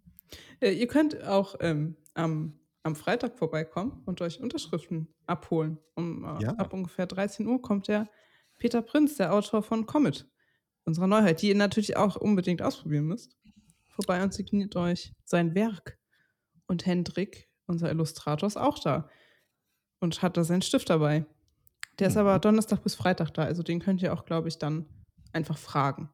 Äh, 0.60 0.72
ihr 0.72 0.86
könnt 0.86 1.22
auch 1.24 1.56
ähm, 1.60 1.96
am 2.14 2.58
am 2.88 2.96
Freitag 2.96 3.38
vorbeikommen 3.38 4.02
und 4.06 4.20
euch 4.20 4.40
Unterschriften 4.40 5.08
abholen. 5.26 5.78
Um, 5.94 6.24
äh, 6.24 6.42
ja. 6.42 6.50
Ab 6.54 6.72
ungefähr 6.72 7.06
13 7.06 7.46
Uhr 7.46 7.62
kommt 7.62 7.86
der 7.86 8.08
Peter 8.56 8.82
Prinz, 8.82 9.16
der 9.16 9.32
Autor 9.32 9.62
von 9.62 9.86
Comet, 9.86 10.28
unserer 10.84 11.06
Neuheit, 11.06 11.42
die 11.42 11.48
ihr 11.48 11.54
natürlich 11.54 11.96
auch 11.96 12.16
unbedingt 12.16 12.62
ausprobieren 12.62 13.04
müsst, 13.04 13.36
vorbei 13.88 14.22
und 14.22 14.34
signiert 14.34 14.74
euch 14.74 15.14
sein 15.24 15.54
Werk. 15.54 15.98
Und 16.66 16.86
Hendrik, 16.86 17.48
unser 17.66 17.90
Illustrator, 17.90 18.46
ist 18.46 18.56
auch 18.56 18.78
da 18.78 19.08
und 20.00 20.22
hat 20.22 20.36
da 20.36 20.44
seinen 20.44 20.62
Stift 20.62 20.90
dabei. 20.90 21.26
Der 21.98 22.08
ist 22.08 22.14
mhm. 22.14 22.20
aber 22.20 22.38
Donnerstag 22.38 22.82
bis 22.82 22.94
Freitag 22.94 23.32
da, 23.34 23.42
also 23.42 23.62
den 23.62 23.80
könnt 23.80 24.02
ihr 24.02 24.12
auch, 24.12 24.24
glaube 24.24 24.48
ich, 24.48 24.58
dann 24.58 24.86
einfach 25.32 25.58
fragen. 25.58 26.10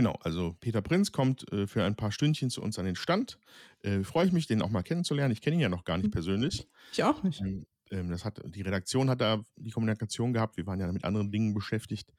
Genau, 0.00 0.18
also 0.22 0.56
Peter 0.60 0.80
Prinz 0.80 1.12
kommt 1.12 1.52
äh, 1.52 1.66
für 1.66 1.84
ein 1.84 1.94
paar 1.94 2.10
Stündchen 2.10 2.48
zu 2.48 2.62
uns 2.62 2.78
an 2.78 2.86
den 2.86 2.96
Stand. 2.96 3.38
Äh, 3.82 4.02
Freue 4.02 4.24
ich 4.24 4.32
mich, 4.32 4.46
den 4.46 4.62
auch 4.62 4.70
mal 4.70 4.82
kennenzulernen. 4.82 5.30
Ich 5.30 5.42
kenne 5.42 5.56
ihn 5.56 5.60
ja 5.60 5.68
noch 5.68 5.84
gar 5.84 5.98
nicht 5.98 6.04
hm. 6.06 6.10
persönlich. 6.10 6.66
Ich 6.90 7.04
auch 7.04 7.22
nicht. 7.22 7.42
Ähm, 7.42 7.66
ähm, 7.90 8.08
das 8.08 8.24
hat, 8.24 8.40
die 8.46 8.62
Redaktion 8.62 9.10
hat 9.10 9.20
da 9.20 9.42
die 9.56 9.70
Kommunikation 9.70 10.32
gehabt. 10.32 10.56
Wir 10.56 10.66
waren 10.66 10.80
ja 10.80 10.90
mit 10.90 11.04
anderen 11.04 11.30
Dingen 11.30 11.52
beschäftigt. 11.52 12.14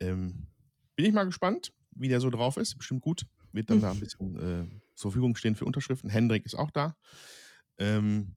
Ähm, 0.00 0.48
bin 0.96 1.06
ich 1.06 1.12
mal 1.12 1.22
gespannt, 1.22 1.72
wie 1.92 2.08
der 2.08 2.20
so 2.20 2.30
drauf 2.30 2.56
ist. 2.56 2.76
Bestimmt 2.76 3.02
gut. 3.02 3.26
Wird 3.52 3.70
dann 3.70 3.76
mhm. 3.76 3.82
da 3.82 3.90
ein 3.92 4.00
bisschen 4.00 4.34
äh, 4.34 4.80
zur 4.96 5.12
Verfügung 5.12 5.36
stehen 5.36 5.54
für 5.54 5.66
Unterschriften. 5.66 6.10
Hendrik 6.10 6.44
ist 6.44 6.56
auch 6.56 6.72
da. 6.72 6.96
Ähm, 7.78 8.34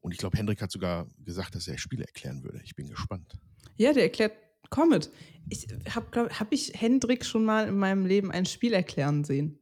und 0.00 0.10
ich 0.10 0.18
glaube, 0.18 0.36
Hendrik 0.36 0.60
hat 0.62 0.72
sogar 0.72 1.06
gesagt, 1.18 1.54
dass 1.54 1.68
er 1.68 1.78
Spiele 1.78 2.06
erklären 2.06 2.42
würde. 2.42 2.60
Ich 2.64 2.74
bin 2.74 2.88
gespannt. 2.88 3.38
Ja, 3.76 3.92
der 3.92 4.02
erklärt 4.02 4.32
Comet. 4.72 5.10
Ich 5.48 5.68
habe, 5.94 6.30
habe 6.30 6.54
ich 6.54 6.72
Hendrik 6.74 7.24
schon 7.24 7.44
mal 7.44 7.68
in 7.68 7.78
meinem 7.78 8.06
Leben 8.06 8.32
ein 8.32 8.46
Spiel 8.46 8.72
erklären 8.72 9.22
sehen? 9.22 9.60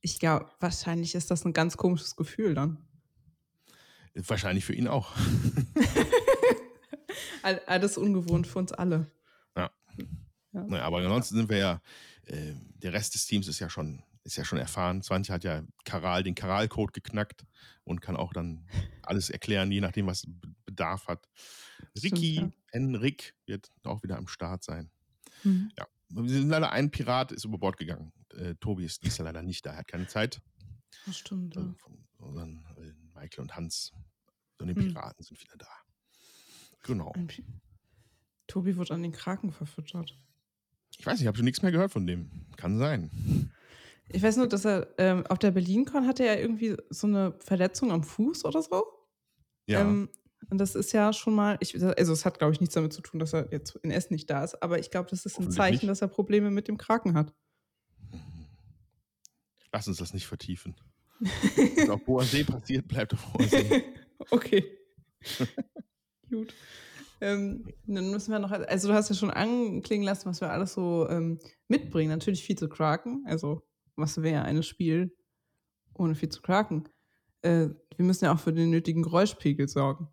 Ich 0.00 0.18
glaube, 0.18 0.50
wahrscheinlich 0.60 1.14
ist 1.14 1.30
das 1.30 1.44
ein 1.44 1.52
ganz 1.52 1.76
komisches 1.76 2.16
Gefühl 2.16 2.54
dann. 2.54 2.78
Wahrscheinlich 4.14 4.64
für 4.64 4.72
ihn 4.72 4.88
auch. 4.88 5.12
Alles 7.66 7.96
ungewohnt 7.98 8.46
für 8.46 8.58
uns 8.58 8.72
alle. 8.72 9.06
Ja. 9.56 9.70
ja. 10.52 10.64
Naja, 10.64 10.84
aber 10.84 10.98
ansonsten 10.98 11.36
sind 11.36 11.48
wir 11.48 11.58
ja, 11.58 11.80
äh, 12.24 12.54
der 12.82 12.92
Rest 12.92 13.14
des 13.14 13.26
Teams 13.26 13.46
ist 13.46 13.60
ja 13.60 13.70
schon, 13.70 14.02
ist 14.24 14.36
ja 14.36 14.44
schon 14.44 14.58
erfahren. 14.58 15.00
20 15.00 15.32
hat 15.32 15.44
ja 15.44 15.62
Karal, 15.84 16.24
den 16.24 16.34
Karal-Code 16.34 16.92
geknackt 16.92 17.44
und 17.84 18.00
kann 18.00 18.16
auch 18.16 18.32
dann 18.32 18.66
alles 19.02 19.30
erklären, 19.30 19.70
je 19.70 19.80
nachdem, 19.80 20.06
was 20.06 20.26
Bedarf 20.64 21.06
hat. 21.06 21.28
Ricky, 22.02 22.36
ja. 22.36 22.50
Henrik 22.72 23.34
wird 23.46 23.70
auch 23.84 24.02
wieder 24.02 24.16
am 24.16 24.28
Start 24.28 24.62
sein. 24.62 24.90
Mhm. 25.44 25.70
Ja, 25.78 25.86
wir 26.10 26.28
sind 26.28 26.48
leider 26.48 26.70
ein 26.72 26.90
Pirat 26.90 27.32
ist 27.32 27.44
über 27.44 27.58
Bord 27.58 27.76
gegangen. 27.76 28.12
Äh, 28.34 28.54
Tobi 28.56 28.84
ist 28.84 29.02
dies 29.04 29.18
leider 29.18 29.42
nicht 29.42 29.64
da, 29.66 29.72
er 29.72 29.78
hat 29.78 29.88
keine 29.88 30.06
Zeit. 30.06 30.40
Das 31.06 31.16
stimmt. 31.18 31.56
Also, 31.56 31.74
ja. 32.20 32.32
Dann, 32.34 32.64
äh, 32.78 32.92
Michael 33.14 33.42
und 33.42 33.56
Hans, 33.56 33.92
so 34.58 34.64
die 34.64 34.74
mhm. 34.74 34.88
Piraten 34.88 35.16
mhm. 35.20 35.24
sind 35.24 35.40
wieder 35.40 35.56
da. 35.56 35.68
Genau. 36.82 37.12
Tobi 38.46 38.76
wird 38.76 38.90
an 38.90 39.02
den 39.02 39.12
Kraken 39.12 39.50
verfüttert. 39.50 40.16
Ich 40.98 41.04
weiß 41.04 41.14
nicht, 41.14 41.22
ich 41.22 41.26
habe 41.26 41.36
schon 41.36 41.44
nichts 41.44 41.62
mehr 41.62 41.72
gehört 41.72 41.92
von 41.92 42.06
dem. 42.06 42.30
Kann 42.56 42.78
sein. 42.78 43.50
Ich 44.08 44.22
weiß 44.22 44.36
nur, 44.36 44.48
dass 44.48 44.64
er 44.64 44.88
ähm, 44.98 45.26
auf 45.26 45.38
der 45.38 45.50
BerlinCon 45.50 46.06
hatte 46.06 46.24
er 46.24 46.40
irgendwie 46.40 46.76
so 46.90 47.06
eine 47.06 47.32
Verletzung 47.40 47.90
am 47.90 48.04
Fuß 48.04 48.44
oder 48.44 48.62
so. 48.62 48.84
Ja. 49.66 49.80
Ähm, 49.80 50.08
Und 50.48 50.58
das 50.58 50.74
ist 50.74 50.92
ja 50.92 51.12
schon 51.12 51.34
mal, 51.34 51.56
ich, 51.60 51.74
also 51.74 52.12
es 52.12 52.24
hat, 52.24 52.38
glaube 52.38 52.52
ich, 52.52 52.60
nichts 52.60 52.74
damit 52.74 52.92
zu 52.92 53.02
tun, 53.02 53.18
dass 53.18 53.32
er 53.32 53.50
jetzt 53.50 53.76
in 53.76 53.90
Essen 53.90 54.14
nicht 54.14 54.30
da 54.30 54.44
ist, 54.44 54.62
aber 54.62 54.78
ich 54.78 54.90
glaube, 54.90 55.10
das 55.10 55.26
ist 55.26 55.38
ein 55.38 55.50
Zeichen, 55.50 55.88
dass 55.88 56.02
er 56.02 56.08
Probleme 56.08 56.50
mit 56.50 56.68
dem 56.68 56.78
Kraken 56.78 57.14
hat. 57.14 57.32
Lass 59.72 59.88
uns 59.88 59.98
das 59.98 60.14
nicht 60.14 60.26
vertiefen. 60.26 60.76
Was 61.20 61.88
auf 61.88 62.06
hoher 62.06 62.24
See 62.24 62.44
passiert, 62.44 62.86
bleibt 62.86 63.12
auf 63.14 63.34
hoher 63.34 63.46
See. 63.46 63.84
okay. 64.30 64.64
Gut. 66.30 66.54
Ähm, 67.20 67.64
dann 67.86 68.10
müssen 68.10 68.30
wir 68.30 68.38
noch, 68.38 68.50
also 68.50 68.88
du 68.88 68.94
hast 68.94 69.08
ja 69.08 69.14
schon 69.14 69.30
anklingen 69.30 70.04
lassen, 70.04 70.28
was 70.28 70.42
wir 70.42 70.50
alles 70.50 70.74
so 70.74 71.08
ähm, 71.08 71.38
mitbringen. 71.66 72.10
Natürlich 72.10 72.44
viel 72.44 72.58
zu 72.58 72.68
kraken. 72.68 73.24
Also, 73.26 73.62
was 73.96 74.20
wäre 74.22 74.42
ein 74.42 74.62
Spiel 74.62 75.16
ohne 75.94 76.14
viel 76.14 76.28
zu 76.28 76.42
kraken? 76.42 76.84
Äh, 77.40 77.68
wir 77.96 78.04
müssen 78.04 78.26
ja 78.26 78.34
auch 78.34 78.38
für 78.38 78.52
den 78.52 78.70
nötigen 78.70 79.02
Geräuschpegel 79.02 79.66
sorgen. 79.66 80.08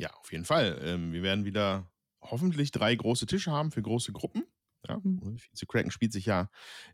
Ja, 0.00 0.10
auf 0.14 0.32
jeden 0.32 0.46
Fall. 0.46 0.80
Ähm, 0.82 1.12
wir 1.12 1.22
werden 1.22 1.44
wieder 1.44 1.86
hoffentlich 2.22 2.70
drei 2.70 2.94
große 2.94 3.26
Tische 3.26 3.52
haben 3.52 3.70
für 3.70 3.82
große 3.82 4.12
Gruppen. 4.12 4.44
Ja, 4.88 4.98
mhm. 5.02 5.36
Kraken 5.68 5.90
spielt 5.90 6.14
sich 6.14 6.24
ja 6.24 6.48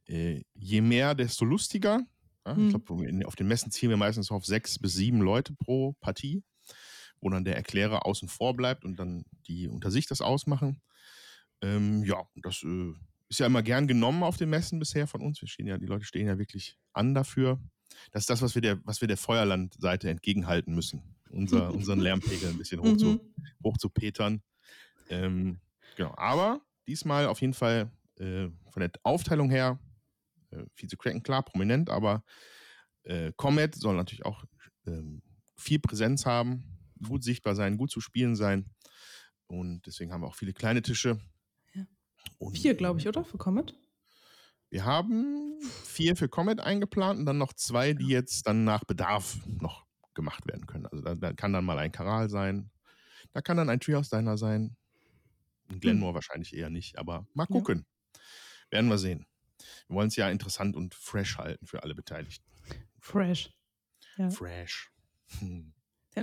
äh, 0.06 0.42
je 0.54 0.80
mehr, 0.80 1.14
desto 1.14 1.44
lustiger. 1.44 2.00
Ja, 2.44 2.54
mhm. 2.54 2.64
Ich 2.64 2.70
glaube, 2.70 3.26
auf 3.26 3.36
den 3.36 3.46
Messen 3.46 3.70
ziehen 3.70 3.90
wir 3.90 3.96
meistens 3.96 4.32
auf 4.32 4.44
sechs 4.44 4.80
bis 4.80 4.94
sieben 4.94 5.20
Leute 5.20 5.54
pro 5.54 5.92
Partie, 6.00 6.42
wo 7.20 7.30
dann 7.30 7.44
der 7.44 7.54
Erklärer 7.54 8.06
außen 8.06 8.26
vor 8.26 8.56
bleibt 8.56 8.84
und 8.84 8.96
dann 8.96 9.24
die 9.46 9.68
unter 9.68 9.92
sich 9.92 10.06
das 10.06 10.20
ausmachen. 10.20 10.82
Ähm, 11.62 12.02
ja, 12.02 12.26
das 12.34 12.64
äh, 12.64 12.92
ist 13.28 13.38
ja 13.38 13.46
immer 13.46 13.62
gern 13.62 13.86
genommen 13.86 14.24
auf 14.24 14.36
den 14.36 14.50
Messen 14.50 14.80
bisher 14.80 15.06
von 15.06 15.20
uns. 15.20 15.40
Wir 15.40 15.48
stehen 15.48 15.68
ja, 15.68 15.78
die 15.78 15.86
Leute 15.86 16.04
stehen 16.04 16.26
ja 16.26 16.38
wirklich 16.38 16.76
an 16.92 17.14
dafür. 17.14 17.60
Das 18.10 18.24
ist 18.24 18.30
das, 18.30 18.42
was 18.42 18.56
wir 18.56 18.62
der, 18.62 18.84
was 18.84 19.00
wir 19.00 19.06
der 19.06 19.16
Feuerlandseite 19.16 20.10
entgegenhalten 20.10 20.74
müssen. 20.74 21.15
Unser, 21.30 21.70
unseren 21.74 22.00
Lärmpegel 22.00 22.50
ein 22.50 22.58
bisschen 22.58 22.80
hoch, 22.80 22.92
mhm. 22.92 22.98
zu, 22.98 23.34
hoch 23.64 23.76
zu 23.78 23.88
petern. 23.88 24.42
Ähm, 25.08 25.60
genau. 25.96 26.14
Aber 26.16 26.60
diesmal 26.86 27.26
auf 27.26 27.40
jeden 27.40 27.54
Fall 27.54 27.90
äh, 28.18 28.48
von 28.70 28.80
der 28.80 28.90
Aufteilung 29.02 29.50
her 29.50 29.78
äh, 30.50 30.64
Vize 30.74 30.96
Kraken, 30.96 31.22
klar, 31.22 31.42
prominent, 31.42 31.90
aber 31.90 32.24
äh, 33.04 33.32
Comet 33.36 33.74
soll 33.74 33.96
natürlich 33.96 34.24
auch 34.24 34.44
ähm, 34.86 35.22
viel 35.56 35.78
Präsenz 35.78 36.26
haben, 36.26 36.64
gut 37.06 37.24
sichtbar 37.24 37.54
sein, 37.54 37.76
gut 37.76 37.90
zu 37.90 38.00
spielen 38.00 38.36
sein. 38.36 38.70
Und 39.46 39.86
deswegen 39.86 40.12
haben 40.12 40.22
wir 40.22 40.28
auch 40.28 40.34
viele 40.34 40.52
kleine 40.52 40.82
Tische. 40.82 41.20
Ja. 41.74 41.86
Und, 42.38 42.56
vier, 42.56 42.74
glaube 42.74 43.00
ich, 43.00 43.08
oder? 43.08 43.24
Für 43.24 43.38
Comet? 43.38 43.74
Wir 44.68 44.84
haben 44.84 45.60
vier 45.84 46.16
für 46.16 46.28
Comet 46.28 46.60
eingeplant 46.60 47.20
und 47.20 47.26
dann 47.26 47.38
noch 47.38 47.52
zwei, 47.52 47.94
die 47.94 48.08
jetzt 48.08 48.46
dann 48.46 48.64
nach 48.64 48.84
Bedarf 48.84 49.38
noch 49.46 49.85
gemacht 50.16 50.46
werden 50.48 50.66
können. 50.66 50.86
Also 50.86 51.04
da, 51.04 51.14
da 51.14 51.32
kann 51.32 51.52
dann 51.52 51.64
mal 51.64 51.78
ein 51.78 51.92
Karal 51.92 52.28
sein, 52.28 52.70
da 53.32 53.40
kann 53.40 53.56
dann 53.56 53.70
ein 53.70 53.78
Treehouse 53.78 54.10
Diner 54.10 54.36
sein, 54.36 54.76
in 55.70 55.80
Glenmore 55.80 56.10
hm. 56.10 56.14
wahrscheinlich 56.14 56.56
eher 56.56 56.70
nicht, 56.70 56.98
aber 56.98 57.26
mal 57.34 57.46
gucken. 57.46 57.86
Ja. 57.86 58.20
Werden 58.70 58.90
wir 58.90 58.98
sehen. 58.98 59.26
Wir 59.86 59.96
wollen 59.96 60.08
es 60.08 60.16
ja 60.16 60.28
interessant 60.28 60.76
und 60.76 60.94
fresh 60.94 61.38
halten 61.38 61.66
für 61.66 61.82
alle 61.82 61.94
Beteiligten. 61.94 62.44
Fresh. 63.00 63.52
Ja. 64.16 64.30
Fresh. 64.30 64.90
Hm. 65.40 65.72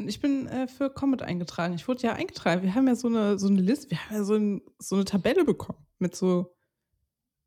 Ich 0.08 0.22
bin 0.22 0.48
äh, 0.48 0.66
für 0.66 0.90
Comet 0.90 1.22
eingetragen. 1.22 1.76
Ich 1.76 1.88
wurde 1.88 2.02
ja 2.02 2.14
eingetragen. 2.14 2.64
Wir 2.64 2.74
haben 2.74 2.88
ja 2.88 2.96
so 2.96 3.10
eine, 3.10 3.38
so 3.38 3.48
eine 3.48 3.62
Liste, 3.62 3.92
wir 3.92 4.04
haben 4.04 4.16
ja 4.16 4.24
so, 4.24 4.36
ein, 4.36 4.62
so 4.80 4.96
eine 4.96 5.06
Tabelle 5.06 5.44
bekommen 5.44 5.86
mit 6.00 6.16
so 6.16 6.56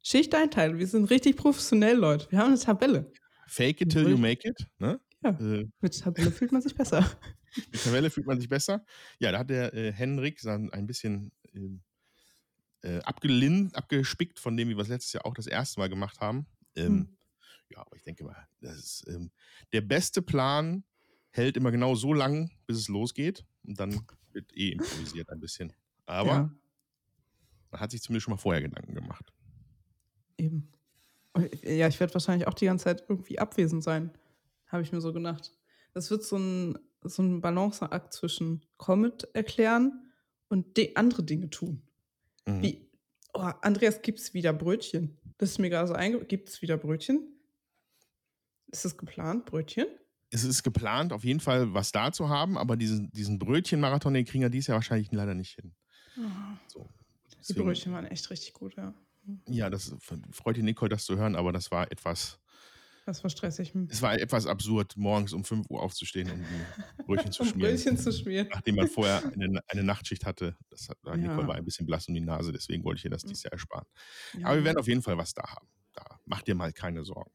Schichteinteilung. 0.02 0.78
Wir 0.78 0.86
sind 0.86 1.10
richtig 1.10 1.36
professionell, 1.36 1.96
Leute. 1.96 2.30
Wir 2.30 2.38
haben 2.38 2.48
eine 2.48 2.58
Tabelle. 2.58 3.10
Fake 3.48 3.80
it 3.80 3.90
till 3.90 4.08
you 4.08 4.16
make 4.16 4.46
it, 4.46 4.56
ne? 4.78 5.00
Ja, 5.26 5.38
äh, 5.40 5.68
mit 5.80 5.98
Tabelle 5.98 6.30
fühlt 6.30 6.52
man 6.52 6.62
sich 6.62 6.74
besser. 6.76 7.08
Mit 7.72 7.82
Tabelle 7.82 8.10
fühlt 8.10 8.26
man 8.26 8.38
sich 8.38 8.48
besser. 8.48 8.84
Ja, 9.18 9.32
da 9.32 9.40
hat 9.40 9.50
der 9.50 9.74
äh, 9.74 9.92
Henrik 9.92 10.44
ein 10.46 10.86
bisschen 10.86 11.32
ähm, 11.54 11.82
äh, 12.82 13.00
abgespickt 13.00 14.38
von 14.38 14.56
dem, 14.56 14.68
wie 14.68 14.76
wir 14.76 14.82
es 14.82 14.88
letztes 14.88 15.12
Jahr 15.12 15.26
auch 15.26 15.34
das 15.34 15.46
erste 15.46 15.80
Mal 15.80 15.88
gemacht 15.88 16.20
haben. 16.20 16.46
Ähm, 16.76 16.86
hm. 16.86 17.16
Ja, 17.70 17.80
aber 17.80 17.96
ich 17.96 18.02
denke 18.04 18.24
mal, 18.24 18.46
das 18.60 18.76
ist 18.76 19.08
ähm, 19.08 19.32
der 19.72 19.80
beste 19.80 20.22
Plan 20.22 20.84
hält 21.30 21.56
immer 21.56 21.70
genau 21.70 21.94
so 21.94 22.12
lang, 22.12 22.50
bis 22.66 22.78
es 22.78 22.88
losgeht. 22.88 23.44
Und 23.64 23.78
dann 23.80 24.06
wird 24.32 24.56
eh 24.56 24.70
improvisiert 24.70 25.30
ein 25.30 25.40
bisschen. 25.40 25.72
Aber 26.06 26.28
ja. 26.28 26.50
man 27.70 27.80
hat 27.80 27.90
sich 27.90 28.02
zumindest 28.02 28.24
schon 28.24 28.32
mal 28.32 28.38
vorher 28.38 28.62
Gedanken 28.62 28.94
gemacht. 28.94 29.32
Eben. 30.38 30.72
Ja, 31.62 31.88
ich 31.88 32.00
werde 32.00 32.14
wahrscheinlich 32.14 32.48
auch 32.48 32.54
die 32.54 32.64
ganze 32.66 32.84
Zeit 32.84 33.04
irgendwie 33.08 33.38
abwesend 33.38 33.82
sein, 33.84 34.10
habe 34.68 34.82
ich 34.82 34.92
mir 34.92 35.00
so 35.00 35.12
gedacht. 35.12 35.52
Das 35.92 36.10
wird 36.10 36.24
so 36.24 36.36
ein, 36.36 36.78
so 37.02 37.22
ein 37.22 37.40
Balanceakt 37.40 38.12
zwischen 38.12 38.64
Comet 38.76 39.28
erklären 39.34 40.12
und 40.48 40.78
andere 40.96 41.22
Dinge 41.22 41.50
tun. 41.50 41.82
Mhm. 42.46 42.62
Wie, 42.62 42.90
oh, 43.34 43.40
Andreas, 43.40 44.02
gibt 44.02 44.20
es 44.20 44.34
wieder 44.34 44.52
Brötchen? 44.52 45.18
Das 45.38 45.50
ist 45.50 45.58
mir 45.58 45.70
gerade 45.70 45.88
so. 45.88 46.24
Gibt 46.24 46.48
es 46.48 46.62
wieder 46.62 46.76
Brötchen? 46.76 47.36
Ist 48.68 48.84
es 48.84 48.96
geplant, 48.96 49.46
Brötchen? 49.46 49.86
Es 50.30 50.44
ist 50.44 50.62
geplant, 50.62 51.12
auf 51.12 51.24
jeden 51.24 51.40
Fall 51.40 51.72
was 51.72 51.92
da 51.92 52.10
zu 52.12 52.28
haben, 52.28 52.58
aber 52.58 52.76
diesen, 52.76 53.10
diesen 53.12 53.38
Brötchen-Marathon, 53.38 54.12
den 54.12 54.24
kriegen 54.24 54.42
wir 54.42 54.50
dieses 54.50 54.66
Jahr 54.66 54.76
wahrscheinlich 54.76 55.10
leider 55.12 55.34
nicht 55.34 55.54
hin. 55.54 55.72
Oh. 56.18 56.22
So, 56.66 56.88
die 57.48 57.54
Brötchen 57.54 57.92
waren 57.92 58.06
echt 58.06 58.28
richtig 58.30 58.52
gut, 58.52 58.76
ja. 58.76 58.92
Ja, 59.48 59.70
das 59.70 59.94
freut 60.30 60.56
die 60.56 60.62
Nicole, 60.62 60.88
das 60.88 61.04
zu 61.04 61.16
hören, 61.16 61.36
aber 61.36 61.52
das 61.52 61.70
war 61.70 61.90
etwas 61.90 62.38
das 63.06 63.22
war 63.22 63.30
stressig. 63.30 63.72
Hm. 63.72 63.88
Es 63.90 64.02
war 64.02 64.14
etwas 64.14 64.46
absurd, 64.46 64.96
morgens 64.96 65.32
um 65.32 65.44
5 65.44 65.70
Uhr 65.70 65.80
aufzustehen 65.80 66.30
und 66.30 66.40
ein 66.40 67.04
Brötchen 67.06 67.32
zu 67.32 67.42
um 67.44 67.48
schmieren. 67.48 67.74
Brötchen 67.74 67.96
zu 67.96 68.12
schmieren. 68.12 68.48
Nachdem 68.50 68.74
man 68.74 68.88
vorher 68.88 69.22
eine, 69.34 69.60
eine 69.68 69.82
Nachtschicht 69.84 70.26
hatte. 70.26 70.56
Das 70.68 70.88
hat, 70.88 70.98
ja. 71.06 71.16
Nicole 71.16 71.46
war 71.46 71.54
ein 71.54 71.64
bisschen 71.64 71.86
blass 71.86 72.08
um 72.08 72.14
die 72.14 72.20
Nase, 72.20 72.52
deswegen 72.52 72.84
wollte 72.84 72.98
ich 72.98 73.04
ihr 73.04 73.10
das 73.10 73.22
dieses 73.22 73.44
Jahr 73.44 73.52
ersparen. 73.52 73.86
Ja. 74.38 74.48
Aber 74.48 74.56
wir 74.56 74.64
werden 74.64 74.78
auf 74.78 74.88
jeden 74.88 75.02
Fall 75.02 75.16
was 75.16 75.32
da 75.32 75.42
haben. 75.42 75.68
Da 75.94 76.04
macht 76.26 76.46
dir 76.48 76.54
mal 76.54 76.72
keine 76.72 77.04
Sorgen. 77.04 77.30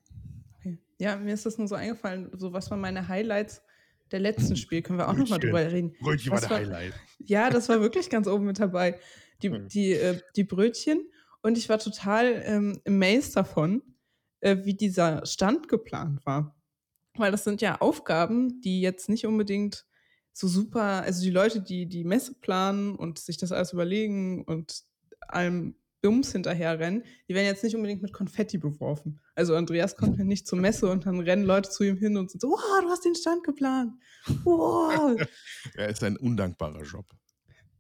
Okay. 0.58 0.78
Ja, 1.00 1.16
mir 1.16 1.34
ist 1.34 1.46
das 1.46 1.58
nur 1.58 1.68
so 1.68 1.76
eingefallen, 1.76 2.30
so 2.38 2.54
was 2.54 2.70
waren 2.70 2.82
meine 2.82 3.08
Highlights 3.08 3.64
der 4.12 4.20
letzten 4.20 4.58
Spiel, 4.58 4.82
können 4.82 5.00
wir 5.00 5.08
auch 5.08 5.16
nochmal 5.16 5.40
drüber 5.40 5.72
reden. 5.72 5.94
Brötchen 6.02 6.32
was 6.32 6.44
war 6.44 6.50
der 6.50 6.58
Highlight. 6.58 6.94
Ja, 7.20 7.50
das 7.50 7.70
war 7.70 7.80
wirklich 7.80 8.10
ganz 8.10 8.28
oben 8.28 8.46
mit 8.46 8.60
dabei. 8.60 9.00
Die, 9.42 9.50
hm. 9.50 9.68
die, 9.70 9.94
äh, 9.94 10.20
die 10.36 10.44
Brötchen. 10.44 11.10
Und 11.42 11.58
ich 11.58 11.70
war 11.70 11.80
total 11.80 12.44
ähm, 12.46 12.82
amazed 12.86 13.36
davon, 13.36 13.82
äh, 14.42 14.58
wie 14.64 14.74
dieser 14.74 15.26
Stand 15.26 15.70
geplant 15.70 16.26
war. 16.26 16.56
Weil 17.16 17.32
das 17.32 17.44
sind 17.44 17.62
ja 17.62 17.80
Aufgaben, 17.80 18.62
die 18.62 18.82
jetzt 18.82 19.10
nicht 19.10 19.26
unbedingt 19.26 19.86
so 20.34 20.48
super, 20.48 21.04
also 21.04 21.24
die 21.24 21.30
Leute, 21.30 21.62
die 21.62 21.88
die 21.88 22.04
Messe 22.04 22.36
planen 22.36 22.96
und 22.96 23.20
sich 23.20 23.38
das 23.38 23.52
alles 23.52 23.74
überlegen 23.74 24.44
und 24.46 24.84
allem 25.28 25.76
Bums 26.02 26.32
hinterherrennen, 26.32 27.04
die 27.28 27.36
werden 27.36 27.46
jetzt 27.46 27.64
nicht 27.64 27.76
unbedingt 27.76 28.02
mit 28.02 28.14
Konfetti 28.14 28.58
beworfen. 28.58 29.20
Also 29.36 29.56
Andreas 29.56 29.98
kommt 29.98 30.18
ja 30.18 30.24
nicht 30.24 30.48
zur 30.48 30.58
Messe 30.58 30.90
und 30.90 31.06
dann 31.06 31.20
rennen 31.20 31.44
Leute 31.44 31.70
zu 31.70 31.84
ihm 31.84 31.98
hin 31.98 32.18
und 32.18 32.32
sind 32.32 32.42
so, 32.42 32.50
wow, 32.50 32.82
du 32.82 32.90
hast 32.90 33.06
den 33.06 33.14
Stand 33.14 33.44
geplant. 33.44 33.94
Wow. 34.44 35.22
er 35.76 35.90
ist 35.90 36.04
ein 36.04 36.18
undankbarer 36.18 36.84
Job. 36.84 37.06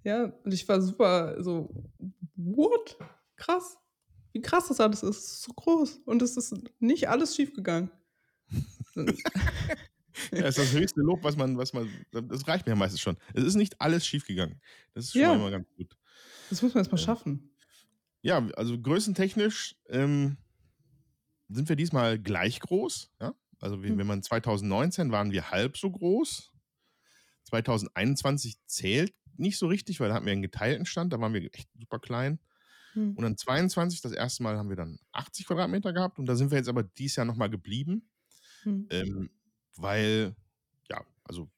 Ja, 0.03 0.25
und 0.43 0.53
ich 0.53 0.67
war 0.67 0.81
super 0.81 1.41
so, 1.41 1.73
what? 2.35 2.97
Krass 3.37 3.77
wie 4.33 4.41
krass 4.41 4.67
das 4.67 4.79
alles 4.79 5.03
ist. 5.03 5.17
Es 5.17 5.23
ist 5.23 5.41
so 5.43 5.53
groß. 5.53 6.01
Und 6.05 6.21
es 6.21 6.37
ist 6.37 6.53
nicht 6.79 7.09
alles 7.09 7.35
schiefgegangen. 7.35 7.91
ja, 8.95 10.45
ist 10.45 10.57
das 10.57 10.73
höchste 10.73 11.01
Lob, 11.01 11.23
was 11.23 11.35
man, 11.35 11.57
was 11.57 11.73
man, 11.73 11.89
das 12.11 12.47
reicht 12.47 12.67
mir 12.67 12.75
meistens 12.75 13.01
schon. 13.01 13.17
Es 13.33 13.43
ist 13.43 13.55
nicht 13.55 13.79
alles 13.79 14.05
schiefgegangen. 14.05 14.61
Das 14.93 15.05
ist 15.05 15.13
schon 15.13 15.21
ja. 15.21 15.33
immer 15.33 15.51
ganz 15.51 15.67
gut. 15.75 15.97
Das 16.49 16.61
muss 16.61 16.73
man 16.73 16.81
erstmal 16.81 17.01
schaffen. 17.01 17.55
Ja, 18.21 18.45
also 18.55 18.79
größentechnisch 18.79 19.75
ähm, 19.89 20.37
sind 21.49 21.69
wir 21.69 21.75
diesmal 21.75 22.19
gleich 22.19 22.59
groß. 22.59 23.11
Ja? 23.19 23.33
Also 23.59 23.83
wie, 23.83 23.89
hm. 23.89 23.97
wenn 23.97 24.07
man 24.07 24.23
2019 24.23 25.11
waren 25.11 25.31
wir 25.31 25.51
halb 25.51 25.77
so 25.77 25.89
groß. 25.89 26.51
2021 27.43 28.57
zählt 28.65 29.13
nicht 29.37 29.57
so 29.57 29.67
richtig, 29.67 29.99
weil 29.99 30.09
da 30.09 30.15
hatten 30.15 30.25
wir 30.25 30.33
einen 30.33 30.41
geteilten 30.41 30.85
Stand, 30.85 31.13
da 31.13 31.19
waren 31.19 31.33
wir 31.33 31.43
echt 31.53 31.69
super 31.79 31.99
klein. 31.99 32.39
Hm. 32.93 33.15
Und 33.15 33.21
dann 33.23 33.37
22, 33.37 34.01
das 34.01 34.11
erste 34.11 34.43
Mal 34.43 34.57
haben 34.57 34.69
wir 34.69 34.75
dann 34.75 34.99
80 35.13 35.47
Quadratmeter 35.47 35.93
gehabt 35.93 36.19
und 36.19 36.25
da 36.25 36.35
sind 36.35 36.51
wir 36.51 36.57
jetzt 36.57 36.69
aber 36.69 36.83
dieses 36.83 37.15
Jahr 37.15 37.25
nochmal 37.25 37.49
geblieben, 37.49 38.09
hm. 38.63 38.87
ähm, 38.89 39.29
weil, 39.75 40.35
ja, 40.89 41.03
also 41.23 41.49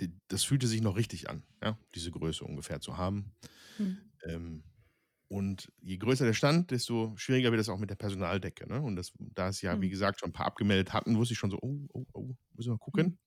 die, 0.00 0.12
das 0.28 0.44
fühlte 0.44 0.66
sich 0.66 0.80
noch 0.80 0.96
richtig 0.96 1.28
an, 1.28 1.44
ja, 1.62 1.78
diese 1.94 2.10
Größe 2.10 2.44
ungefähr 2.44 2.80
zu 2.80 2.96
haben. 2.96 3.32
Hm. 3.76 3.98
Ähm, 4.24 4.64
und 5.28 5.70
je 5.80 5.96
größer 5.96 6.24
der 6.24 6.32
Stand, 6.32 6.72
desto 6.72 7.14
schwieriger 7.16 7.52
wird 7.52 7.60
es 7.60 7.68
auch 7.68 7.78
mit 7.78 7.88
der 7.88 7.94
Personaldecke. 7.94 8.68
Ne? 8.68 8.82
Und 8.82 8.96
das, 8.96 9.12
da 9.18 9.48
es 9.48 9.62
ja, 9.62 9.80
wie 9.80 9.86
hm. 9.86 9.90
gesagt, 9.90 10.18
schon 10.18 10.30
ein 10.30 10.32
paar 10.32 10.46
abgemeldet 10.46 10.92
hatten, 10.92 11.16
wusste 11.16 11.34
ich 11.34 11.38
schon 11.38 11.52
so, 11.52 11.58
oh, 11.62 11.86
oh, 11.92 12.04
oh, 12.12 12.34
müssen 12.54 12.70
wir 12.70 12.72
mal 12.72 12.78
gucken. 12.78 13.18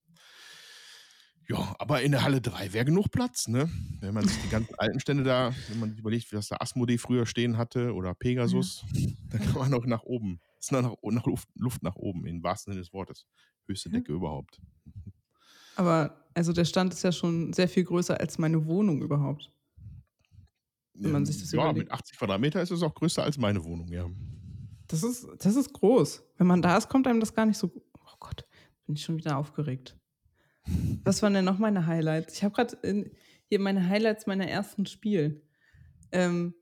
Ja, 1.49 1.75
aber 1.79 2.01
in 2.01 2.11
der 2.11 2.23
Halle 2.23 2.39
3 2.39 2.73
wäre 2.73 2.85
genug 2.85 3.11
Platz, 3.11 3.47
ne? 3.47 3.69
Wenn 3.99 4.13
man 4.13 4.27
sich 4.27 4.41
die 4.41 4.49
ganzen 4.49 4.75
alten 4.75 4.99
Stände 4.99 5.23
da, 5.23 5.53
wenn 5.69 5.79
man 5.79 5.97
überlegt, 5.97 6.31
wie 6.31 6.35
das 6.35 6.47
da 6.47 6.57
Asmodee 6.59 6.97
früher 6.97 7.25
stehen 7.25 7.57
hatte 7.57 7.93
oder 7.93 8.13
Pegasus, 8.13 8.85
ja. 8.93 9.09
dann 9.29 9.41
kann 9.41 9.53
man 9.55 9.71
noch 9.71 9.85
nach 9.85 10.03
oben. 10.03 10.39
Es 10.57 10.65
ist 10.67 10.71
noch, 10.71 10.97
noch 11.01 11.25
Luft, 11.25 11.49
Luft, 11.55 11.83
nach 11.83 11.95
oben, 11.95 12.25
im 12.25 12.41
wahrsten 12.43 12.71
Sinne 12.71 12.81
des 12.81 12.93
Wortes. 12.93 13.25
Höchste 13.67 13.89
Decke 13.89 14.13
ja. 14.13 14.17
überhaupt. 14.17 14.61
Aber 15.75 16.25
also 16.33 16.53
der 16.53 16.65
Stand 16.65 16.93
ist 16.93 17.03
ja 17.03 17.11
schon 17.11 17.51
sehr 17.51 17.67
viel 17.67 17.83
größer 17.83 18.19
als 18.19 18.37
meine 18.37 18.65
Wohnung 18.65 19.01
überhaupt. 19.01 19.51
Wenn 20.93 21.11
man 21.11 21.25
sich 21.25 21.39
das 21.39 21.51
ja, 21.51 21.63
überlegt. 21.63 21.89
mit 21.89 21.91
80 21.91 22.17
Quadratmeter 22.17 22.61
ist 22.61 22.71
es 22.71 22.83
auch 22.83 22.93
größer 22.93 23.23
als 23.23 23.37
meine 23.37 23.63
Wohnung, 23.63 23.87
ja. 23.91 24.07
Das 24.87 25.03
ist, 25.03 25.27
das 25.39 25.55
ist 25.55 25.73
groß. 25.73 26.23
Wenn 26.37 26.47
man 26.47 26.61
da 26.61 26.77
ist, 26.77 26.87
kommt 26.87 27.07
einem 27.07 27.19
das 27.19 27.33
gar 27.33 27.45
nicht 27.45 27.57
so. 27.57 27.71
Oh 27.93 28.15
Gott, 28.19 28.45
bin 28.85 28.95
ich 28.95 29.03
schon 29.03 29.17
wieder 29.17 29.37
aufgeregt. 29.37 29.97
Was 31.03 31.21
waren 31.21 31.33
denn 31.33 31.45
noch 31.45 31.59
meine 31.59 31.85
Highlights? 31.85 32.35
Ich 32.35 32.43
habe 32.43 32.55
gerade 32.55 33.11
hier 33.45 33.59
meine 33.59 33.87
Highlights 33.87 34.25
meiner 34.25 34.47
ersten 34.47 34.85
Spiel. 34.85 35.41
Ähm, 36.11 36.53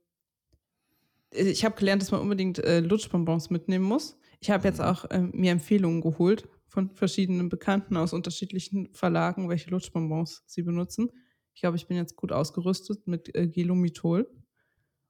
ich 1.31 1.63
habe 1.63 1.75
gelernt, 1.75 2.01
dass 2.01 2.11
man 2.11 2.21
unbedingt 2.21 2.59
äh, 2.59 2.79
Lutschbonbons 2.79 3.49
mitnehmen 3.49 3.85
muss. 3.85 4.17
Ich 4.39 4.49
habe 4.49 4.67
jetzt 4.67 4.81
auch 4.81 5.05
äh, 5.05 5.19
mir 5.19 5.51
Empfehlungen 5.51 6.01
geholt 6.01 6.49
von 6.67 6.89
verschiedenen 6.95 7.49
Bekannten 7.49 7.97
aus 7.97 8.13
unterschiedlichen 8.13 8.93
Verlagen, 8.93 9.49
welche 9.49 9.69
Lutschbonbons 9.69 10.43
sie 10.47 10.63
benutzen. 10.63 11.11
Ich 11.53 11.61
glaube, 11.61 11.77
ich 11.77 11.87
bin 11.87 11.97
jetzt 11.97 12.15
gut 12.15 12.31
ausgerüstet 12.31 13.07
mit 13.07 13.35
äh, 13.35 13.47
Gelomithol. 13.47 14.29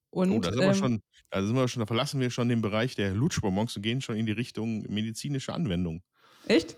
Und, 0.10 0.32
oh, 0.32 0.40
da 0.40 0.52
sind, 0.52 0.62
ähm, 0.62 0.68
wir 0.68 0.74
schon, 0.74 1.02
da 1.30 1.44
sind 1.44 1.56
wir 1.56 1.68
schon, 1.68 1.80
da 1.80 1.86
verlassen 1.86 2.20
wir 2.20 2.30
schon 2.30 2.50
den 2.50 2.62
Bereich 2.62 2.96
der 2.96 3.14
Lutschbonbons 3.14 3.76
und 3.78 3.82
gehen 3.82 4.02
schon 4.02 4.18
in 4.18 4.26
die 4.26 4.34
Richtung 4.34 4.82
medizinische 4.92 5.54
Anwendung. 5.54 6.04
Echt? 6.48 6.78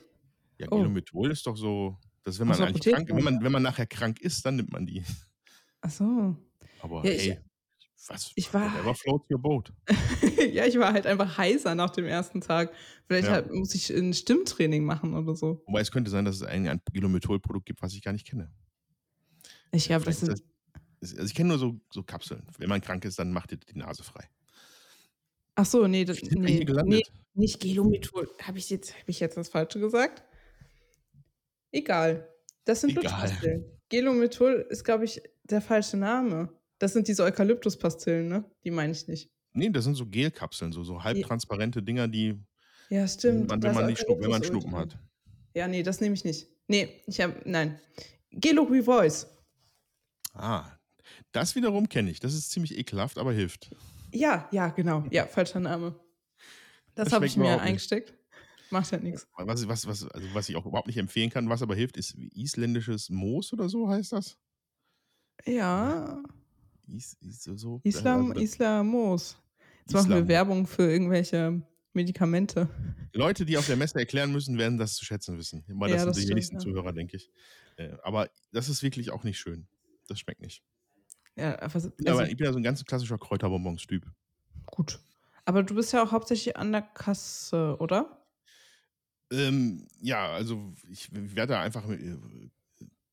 Ja, 0.58 0.68
oh. 0.70 0.78
Gelomethol 0.78 1.32
ist 1.32 1.46
doch 1.48 1.58
so, 1.58 1.98
dass 2.24 2.40
wenn 2.40 2.48
man 2.48 2.58
so, 2.58 2.64
eigentlich 2.64 2.94
krank, 2.94 3.10
wenn 3.10 3.24
man, 3.24 3.44
wenn 3.44 3.52
man 3.52 3.64
nachher 3.64 3.86
krank 3.86 4.22
ist, 4.22 4.46
dann 4.46 4.56
nimmt 4.56 4.72
man 4.72 4.86
die. 4.86 5.04
Ach 5.82 5.90
so. 5.90 6.36
Aber 6.82 7.06
ja, 7.06 7.12
ey, 7.12 7.40
was? 8.08 8.32
Ich 8.36 8.54
war, 8.54 8.72
whatever 8.74 8.96
floats 8.96 9.30
your 9.32 9.40
boat. 9.40 9.74
ja, 10.52 10.66
ich 10.66 10.78
war 10.78 10.94
halt 10.94 11.06
einfach 11.06 11.38
heißer 11.38 11.74
nach 11.76 11.92
dem 11.92 12.06
ersten 12.06 12.42
Tag. 12.42 12.74
Vielleicht 13.08 13.28
ja. 13.28 13.34
halt, 13.34 13.52
muss 13.52 13.74
ich 13.76 13.90
ein 13.90 14.14
Stimmtraining 14.14 14.84
machen 14.84 15.14
oder 15.14 15.36
so. 15.36 15.62
Wobei 15.66 15.82
es 15.82 15.92
könnte 15.92 16.12
sein, 16.12 16.26
dass 16.26 16.36
es 16.36 16.44
ein, 16.44 16.68
ein 16.68 16.82
Gelomethol-Produkt 16.92 17.66
gibt, 17.66 17.82
was 17.82 17.94
ich 17.94 18.02
gar 18.02 18.12
nicht 18.12 18.28
kenne. 18.28 18.52
Ich 19.72 19.86
glaube, 19.86 20.06
das 20.06 20.20
sind. 20.20 20.44
Das, 21.00 21.14
also 21.14 21.26
ich 21.26 21.34
kenne 21.34 21.50
nur 21.50 21.60
so, 21.60 21.80
so 21.92 22.04
Kapseln. 22.04 22.46
Wenn 22.58 22.70
man 22.70 22.82
krank 22.82 23.04
ist, 23.06 23.20
dann 23.20 23.32
macht 23.32 23.52
ihr 23.52 23.58
die 23.58 23.78
Nase 23.78 24.04
frei. 24.04 24.30
Ach 25.56 25.66
so, 25.66 25.88
nee, 25.88 26.06
das, 26.06 26.22
nee, 26.22 26.66
nee, 26.66 27.04
nicht 27.34 27.60
Gelomethol. 27.60 28.30
Habe 28.42 28.58
ich, 28.58 28.70
jetzt, 28.70 28.94
hab 28.94 29.08
ich 29.08 29.20
jetzt 29.20 29.38
das 29.38 29.50
Falsche 29.50 29.80
gesagt? 29.80 30.24
Egal. 31.74 32.30
Das 32.66 32.82
sind 32.82 32.94
Lutschpastillen. 32.94 33.66
Gelomethol 33.90 34.66
ist, 34.70 34.86
glaube 34.86 35.06
ich, 35.06 35.22
der 35.44 35.62
falsche 35.62 35.98
Name. 35.98 36.50
Das 36.80 36.94
sind 36.94 37.08
diese 37.08 37.24
Eukalyptuspastillen, 37.24 38.28
ne? 38.28 38.46
Die 38.64 38.72
meine 38.72 38.94
ich 38.94 39.08
nicht. 39.08 39.32
Nee, 39.54 39.70
das 39.70 39.84
sind 39.84 39.96
so 39.96 40.06
Gelkapseln, 40.06 40.72
so, 40.72 40.84
so 40.84 41.04
halbtransparente 41.04 41.84
Dinger, 41.84 42.08
die. 42.08 42.40
Ja, 42.90 43.08
stimmt. 43.08 43.50
Man, 43.50 43.62
wenn, 43.62 43.74
man 43.74 43.88
nicht 43.88 44.02
Schnuppen, 44.02 44.24
wenn 44.24 44.32
man 44.32 44.44
Schnuppen 44.44 44.76
hat. 44.76 44.98
Ja, 45.54 45.68
nee, 45.68 45.84
das 45.84 46.00
nehme 46.00 46.16
ich 46.16 46.24
nicht. 46.24 46.48
Nee, 46.68 47.02
ich 47.06 47.20
habe. 47.22 47.36
Nein. 47.46 47.80
Gelo 48.32 48.66
Voice. 48.66 49.28
Ah, 50.34 50.66
das 51.32 51.56
wiederum 51.56 51.90
kenne 51.90 52.10
ich. 52.10 52.20
Das 52.20 52.34
ist 52.34 52.50
ziemlich 52.52 52.78
ekelhaft, 52.78 53.18
aber 53.18 53.34
hilft. 53.34 53.70
Ja, 54.12 54.48
ja, 54.52 54.70
genau. 54.70 55.06
Ja, 55.12 55.28
falscher 55.28 55.60
Name. 55.60 56.00
Das, 56.96 57.06
das 57.06 57.14
habe 57.14 57.26
ich 57.26 57.38
mir 57.38 57.60
eingesteckt. 57.60 58.14
Macht 58.74 58.92
ja 58.92 58.98
nichts. 58.98 59.28
Was, 59.38 59.68
was, 59.68 59.88
was, 59.88 60.08
also 60.08 60.28
was 60.34 60.50
ich 60.50 60.56
auch 60.56 60.66
überhaupt 60.66 60.88
nicht 60.88 60.98
empfehlen 60.98 61.30
kann, 61.30 61.48
was 61.48 61.62
aber 61.62 61.76
hilft, 61.76 61.96
ist 61.96 62.16
isländisches 62.34 63.12
Moos 63.12 63.54
oder 63.54 63.70
so 63.70 63.88
heißt 63.88 64.14
das? 64.14 64.40
Ja. 65.46 66.24
Is, 66.88 67.14
is, 67.22 67.44
so, 67.44 67.82
Islam, 67.84 68.32
also, 68.32 68.42
Islamos. 68.42 69.38
Jetzt 69.82 69.90
Islam. 69.90 70.02
machen 70.10 70.16
wir 70.16 70.28
Werbung 70.28 70.66
für 70.66 70.92
irgendwelche 70.92 71.62
Medikamente. 71.94 72.68
Leute, 73.14 73.46
die 73.46 73.60
auf 73.60 73.68
der 73.68 73.78
Messe 73.78 74.00
erklären 74.00 74.32
müssen, 74.32 74.58
werden 74.58 74.80
das 74.80 74.96
zu 74.96 75.06
schätzen 75.06 75.38
wissen. 75.38 75.64
Weil 75.68 75.92
das 75.92 76.02
ja, 76.02 76.06
das 76.08 76.16
sind 76.16 76.16
die 76.16 76.22
stimmt, 76.22 76.32
wenigsten 76.32 76.56
ja. 76.56 76.60
Zuhörer, 76.62 76.94
denke 76.94 77.18
ich. 77.18 77.30
Äh, 77.78 77.96
aber 78.02 78.28
das 78.52 78.70
ist 78.70 78.82
wirklich 78.82 79.12
auch 79.12 79.24
nicht 79.24 79.38
schön. 79.38 79.68
Das 80.08 80.20
schmeckt 80.20 80.42
nicht. 80.42 80.64
Ja, 81.36 81.54
also, 81.58 81.92
aber 82.08 82.28
ich 82.28 82.38
bin 82.38 82.46
ja 82.46 82.52
so 82.52 82.58
ein 82.58 82.64
ganz 82.64 82.84
klassischer 82.84 83.20
Kräuterbonbons-Typ. 83.20 84.12
Gut. 84.66 85.00
Aber 85.46 85.62
du 85.62 85.76
bist 85.76 85.94
ja 85.94 86.04
auch 86.04 86.12
hauptsächlich 86.12 86.58
an 86.58 86.72
der 86.72 86.82
Kasse, 86.82 87.78
oder? 87.80 88.23
Ähm, 89.34 89.88
ja, 90.00 90.32
also 90.32 90.74
ich 90.92 91.10
werde 91.12 91.54
da 91.54 91.62
einfach 91.62 91.90
äh, 91.90 92.18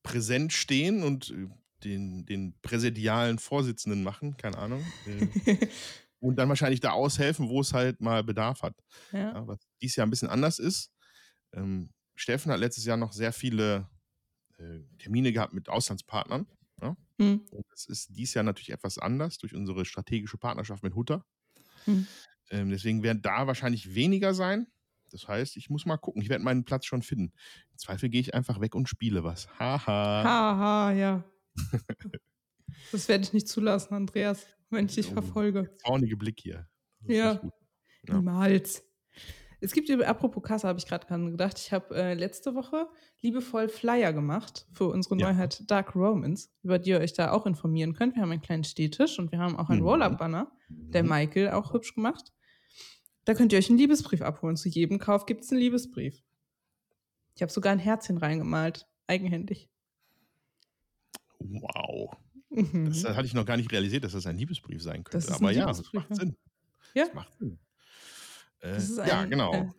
präsent 0.03 0.53
stehen 0.53 1.03
und 1.03 1.31
äh, 1.31 1.47
den, 1.83 2.25
den 2.25 2.53
präsidialen 2.61 3.39
Vorsitzenden 3.39 4.03
machen, 4.03 4.37
keine 4.37 4.57
Ahnung. 4.57 4.85
Äh, 5.07 5.67
und 6.19 6.35
dann 6.35 6.49
wahrscheinlich 6.49 6.79
da 6.79 6.91
aushelfen, 6.91 7.49
wo 7.49 7.61
es 7.61 7.73
halt 7.73 8.01
mal 8.01 8.23
Bedarf 8.23 8.61
hat. 8.61 8.75
Ja. 9.11 9.33
Ja, 9.33 9.47
was 9.47 9.59
dieses 9.81 9.95
Jahr 9.95 10.05
ein 10.05 10.11
bisschen 10.11 10.29
anders 10.29 10.59
ist. 10.59 10.91
Ähm, 11.53 11.89
Steffen 12.15 12.51
hat 12.51 12.59
letztes 12.59 12.85
Jahr 12.85 12.97
noch 12.97 13.13
sehr 13.13 13.33
viele 13.33 13.89
äh, 14.59 14.81
Termine 14.99 15.33
gehabt 15.33 15.53
mit 15.53 15.69
Auslandspartnern. 15.69 16.45
Ja? 16.81 16.95
Mhm. 17.17 17.41
Und 17.49 17.65
das 17.71 17.85
ist 17.85 18.09
dieses 18.15 18.35
Jahr 18.35 18.43
natürlich 18.43 18.71
etwas 18.71 18.99
anders 18.99 19.39
durch 19.39 19.55
unsere 19.55 19.85
strategische 19.85 20.37
Partnerschaft 20.37 20.83
mit 20.83 20.93
Hutter. 20.93 21.25
Mhm. 21.87 22.05
Ähm, 22.51 22.69
deswegen 22.69 23.01
werden 23.01 23.23
da 23.23 23.47
wahrscheinlich 23.47 23.95
weniger 23.95 24.35
sein. 24.35 24.67
Das 25.11 25.27
heißt, 25.27 25.57
ich 25.57 25.69
muss 25.69 25.85
mal 25.85 25.97
gucken. 25.97 26.21
Ich 26.21 26.29
werde 26.29 26.43
meinen 26.43 26.63
Platz 26.63 26.85
schon 26.85 27.01
finden. 27.01 27.33
Im 27.71 27.77
Zweifel 27.77 28.09
gehe 28.09 28.21
ich 28.21 28.33
einfach 28.33 28.59
weg 28.61 28.75
und 28.75 28.89
spiele 28.89 29.23
was. 29.23 29.47
Haha. 29.59 30.23
Haha, 30.23 30.91
ja. 30.91 31.23
das 32.91 33.07
werde 33.07 33.23
ich 33.23 33.33
nicht 33.33 33.47
zulassen, 33.47 33.93
Andreas, 33.93 34.45
wenn 34.69 34.85
ich 34.85 34.95
dich 34.95 35.09
oh, 35.09 35.13
verfolge. 35.13 35.75
Zornige 35.85 36.17
Blick 36.17 36.39
hier. 36.39 36.67
Ja. 37.07 37.41
ja. 38.07 38.15
Niemals. 38.15 38.83
Es 39.63 39.73
gibt, 39.73 39.91
apropos 39.91 40.41
Kasse, 40.41 40.67
habe 40.67 40.79
ich 40.79 40.87
gerade 40.87 41.05
gedacht, 41.05 41.59
ich 41.59 41.71
habe 41.71 41.95
äh, 41.95 42.13
letzte 42.15 42.55
Woche 42.55 42.87
liebevoll 43.21 43.69
Flyer 43.69 44.11
gemacht 44.11 44.65
für 44.73 44.85
unsere 44.85 45.17
ja. 45.17 45.31
Neuheit 45.31 45.69
Dark 45.69 45.95
Romans, 45.95 46.51
über 46.63 46.79
die 46.79 46.89
ihr 46.89 46.99
euch 46.99 47.13
da 47.13 47.31
auch 47.31 47.45
informieren 47.45 47.93
könnt. 47.93 48.15
Wir 48.15 48.23
haben 48.23 48.31
einen 48.31 48.41
kleinen 48.41 48.63
Stehtisch 48.63 49.19
und 49.19 49.31
wir 49.31 49.37
haben 49.37 49.55
auch 49.57 49.69
einen 49.69 49.81
mhm. 49.81 49.87
Roll-Up-Banner, 49.87 50.51
der 50.69 51.03
mhm. 51.03 51.09
Michael 51.09 51.51
auch 51.51 51.73
hübsch 51.73 51.93
gemacht. 51.93 52.33
Da 53.25 53.33
könnt 53.33 53.51
ihr 53.51 53.59
euch 53.59 53.69
einen 53.69 53.77
Liebesbrief 53.77 54.21
abholen. 54.21 54.57
Zu 54.57 54.69
jedem 54.69 54.99
Kauf 54.99 55.25
gibt 55.25 55.43
es 55.43 55.51
einen 55.51 55.61
Liebesbrief. 55.61 56.23
Ich 57.35 57.41
habe 57.41 57.51
sogar 57.51 57.71
ein 57.71 57.79
Herzchen 57.79 58.17
reingemalt, 58.17 58.87
eigenhändig. 59.07 59.69
Wow. 61.39 62.15
Mhm. 62.49 62.85
Das 62.85 63.03
hatte 63.05 63.25
ich 63.25 63.33
noch 63.33 63.45
gar 63.45 63.57
nicht 63.57 63.71
realisiert, 63.71 64.03
dass 64.03 64.11
das 64.11 64.25
ein 64.25 64.37
Liebesbrief 64.37 64.81
sein 64.81 65.03
könnte. 65.03 65.33
Aber 65.33 65.51
ja, 65.51 65.65
das 65.65 65.93
macht 65.93 66.15
Sinn. 66.15 66.35
Ja. 66.93 67.05
Das 67.05 67.13
macht 67.13 67.33
Sinn. 67.37 67.59
Äh, 68.59 68.79
ja, 69.07 69.25
genau. 69.25 69.73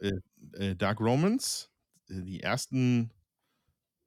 Äh, 0.54 0.74
Dark 0.74 1.00
Romans, 1.00 1.70
äh, 2.08 2.22
die 2.22 2.40
ersten, 2.40 3.12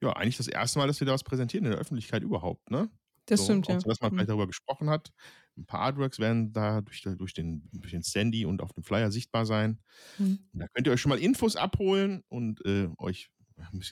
ja, 0.01 0.11
eigentlich 0.13 0.37
das 0.37 0.47
erste 0.47 0.79
Mal, 0.79 0.87
dass 0.87 0.99
wir 0.99 1.07
da 1.07 1.13
was 1.13 1.23
präsentieren 1.23 1.65
in 1.65 1.71
der 1.71 1.79
Öffentlichkeit 1.79 2.23
überhaupt, 2.23 2.71
ne? 2.71 2.89
Das 3.27 3.39
so, 3.39 3.45
stimmt, 3.45 3.67
ja. 3.67 3.79
So, 3.79 3.87
dass 3.89 4.01
man 4.01 4.11
mhm. 4.11 4.15
vielleicht 4.15 4.29
darüber 4.29 4.47
gesprochen 4.47 4.89
hat. 4.89 5.13
Ein 5.57 5.65
paar 5.65 5.81
Artworks 5.81 6.19
werden 6.19 6.51
da 6.53 6.81
durch, 6.81 7.01
durch, 7.01 7.33
den, 7.33 7.69
durch 7.73 7.91
den 7.91 8.01
Sandy 8.01 8.45
und 8.45 8.61
auf 8.61 8.73
dem 8.73 8.83
Flyer 8.83 9.11
sichtbar 9.11 9.45
sein. 9.45 9.79
Mhm. 10.17 10.39
Da 10.53 10.67
könnt 10.67 10.87
ihr 10.87 10.93
euch 10.93 11.01
schon 11.01 11.09
mal 11.09 11.19
Infos 11.19 11.55
abholen 11.55 12.23
und 12.27 12.65
äh, 12.65 12.89
euch, 12.97 13.29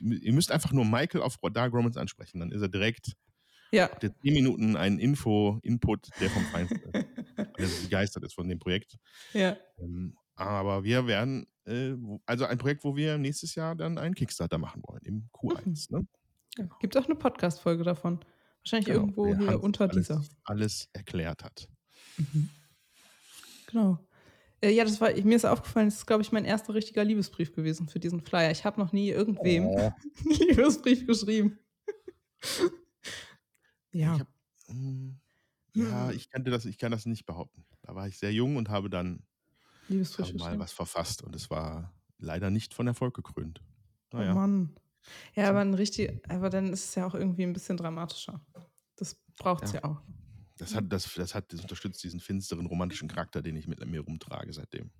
ihr 0.01 0.33
müsst 0.33 0.51
einfach 0.51 0.71
nur 0.71 0.85
Michael 0.85 1.21
auf 1.21 1.37
Dark 1.53 1.73
Romans 1.73 1.97
ansprechen, 1.97 2.39
dann 2.39 2.51
ist 2.51 2.61
er 2.61 2.69
direkt 2.69 3.13
ja. 3.73 3.87
Der 3.87 4.15
10 4.15 4.33
Minuten 4.33 4.75
einen 4.75 4.99
Info-Input, 4.99 6.09
der 6.19 6.29
vom 6.29 6.43
Feinsten 6.43 6.79
ist. 6.79 7.07
der 7.57 7.81
begeistert 7.81 8.23
ist 8.23 8.35
von 8.35 8.47
dem 8.47 8.59
Projekt. 8.59 8.99
Ja. 9.33 9.57
Ähm, 9.79 10.15
aber 10.35 10.83
wir 10.83 11.07
werden, 11.07 11.47
äh, 11.65 11.95
also 12.27 12.45
ein 12.45 12.59
Projekt, 12.59 12.83
wo 12.83 12.95
wir 12.95 13.17
nächstes 13.17 13.55
Jahr 13.55 13.75
dann 13.75 13.97
einen 13.97 14.13
Kickstarter 14.13 14.59
machen 14.59 14.83
wollen, 14.85 15.01
im 15.05 15.29
Q1. 15.33 15.87
Mhm. 15.89 15.97
Ne? 15.97 16.07
Genau. 16.55 16.75
Gibt 16.79 16.95
auch 16.97 17.05
eine 17.05 17.15
Podcast-Folge 17.15 17.83
davon. 17.83 18.19
Wahrscheinlich 18.63 18.85
genau, 18.85 18.99
irgendwo 19.01 19.35
hier 19.35 19.61
unter 19.61 19.85
alles, 19.85 19.95
dieser. 19.95 20.23
Alles 20.45 20.89
erklärt 20.93 21.43
hat. 21.43 21.69
Mhm. 22.17 22.49
Genau. 23.67 23.99
Äh, 24.61 24.71
ja, 24.71 24.85
das 24.85 25.01
war, 25.01 25.11
mir 25.11 25.35
ist 25.35 25.45
aufgefallen, 25.45 25.87
das 25.87 25.95
ist, 25.95 26.05
glaube 26.05 26.23
ich, 26.23 26.31
mein 26.31 26.45
erster 26.45 26.73
richtiger 26.73 27.03
Liebesbrief 27.03 27.53
gewesen 27.53 27.89
für 27.89 27.99
diesen 27.99 28.21
Flyer. 28.21 28.51
Ich 28.51 28.63
habe 28.63 28.79
noch 28.79 28.93
nie 28.93 29.09
irgendwem 29.09 29.65
oh. 29.65 29.77
einen 30.25 30.47
Liebesbrief 30.47 31.05
geschrieben. 31.05 31.59
Ja. 33.95 34.15
Ich 34.15 34.21
hab, 34.21 34.27
mh, 34.69 34.75
hm, 34.75 35.19
ja, 35.75 36.07
hm. 36.09 36.15
ich 36.15 36.31
kannte 36.31 36.49
das, 36.49 36.65
ich 36.65 36.79
kann 36.79 36.91
das 36.91 37.05
nicht 37.05 37.27
behaupten. 37.27 37.63
Da 37.83 37.93
war 37.93 38.07
ich 38.07 38.17
sehr 38.17 38.33
jung 38.33 38.57
und 38.57 38.69
habe 38.69 38.89
dann 38.89 39.23
habe 39.87 40.33
mal 40.33 40.57
was 40.57 40.71
verfasst 40.71 41.21
und 41.21 41.35
es 41.35 41.51
war 41.51 41.93
leider 42.17 42.49
nicht 42.49 42.73
von 42.73 42.87
Erfolg 42.87 43.13
gekrönt. 43.13 43.61
Naja. 44.11 44.31
Oh 44.31 44.35
Mann. 44.35 44.75
Ja, 45.35 45.49
aber 45.49 45.59
ein 45.59 45.73
richtig, 45.73 46.21
aber 46.29 46.49
dann 46.49 46.71
ist 46.71 46.85
es 46.85 46.95
ja 46.95 47.05
auch 47.05 47.15
irgendwie 47.15 47.43
ein 47.43 47.53
bisschen 47.53 47.77
dramatischer. 47.77 48.45
Das 48.95 49.15
braucht 49.37 49.65
es 49.65 49.73
ja. 49.73 49.81
ja. 49.81 49.89
auch. 49.89 50.01
Das 50.57 50.75
hat, 50.75 50.85
das, 50.91 51.13
das 51.15 51.33
hat, 51.35 51.51
das 51.51 51.61
unterstützt 51.61 52.03
diesen 52.03 52.19
finsteren 52.19 52.65
romantischen 52.65 53.07
Charakter, 53.07 53.41
den 53.41 53.55
ich 53.55 53.67
mit 53.67 53.83
mir 53.85 54.01
rumtrage 54.01 54.53
seitdem. 54.53 54.91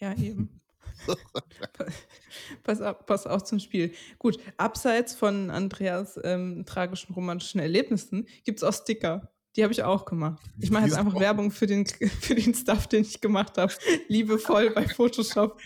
Ja, 0.00 0.14
eben. 0.14 0.60
pass, 2.62 2.80
auf, 2.80 3.06
pass 3.06 3.26
auf 3.26 3.44
zum 3.44 3.60
Spiel. 3.60 3.94
Gut, 4.18 4.38
abseits 4.56 5.14
von 5.14 5.50
Andreas 5.50 6.18
ähm, 6.22 6.64
tragischen 6.66 7.14
romantischen 7.14 7.60
Erlebnissen 7.60 8.26
gibt 8.44 8.58
es 8.58 8.64
auch 8.64 8.72
Sticker. 8.72 9.32
Die 9.56 9.62
habe 9.62 9.72
ich 9.72 9.82
auch 9.82 10.04
gemacht. 10.04 10.42
Ich 10.60 10.70
mache 10.70 10.84
jetzt 10.84 10.96
einfach 10.96 11.18
Werbung 11.18 11.50
für 11.50 11.66
den, 11.66 11.86
für 12.20 12.34
den 12.34 12.54
Stuff, 12.54 12.86
den 12.86 13.02
ich 13.02 13.20
gemacht 13.20 13.58
habe. 13.58 13.72
Liebevoll 14.08 14.70
bei 14.70 14.86
Photoshop. 14.86 15.60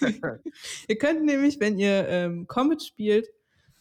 ihr 0.88 0.98
könnt 0.98 1.24
nämlich, 1.24 1.58
wenn 1.60 1.78
ihr 1.78 2.06
ähm, 2.08 2.46
Comet 2.46 2.82
spielt, 2.82 3.28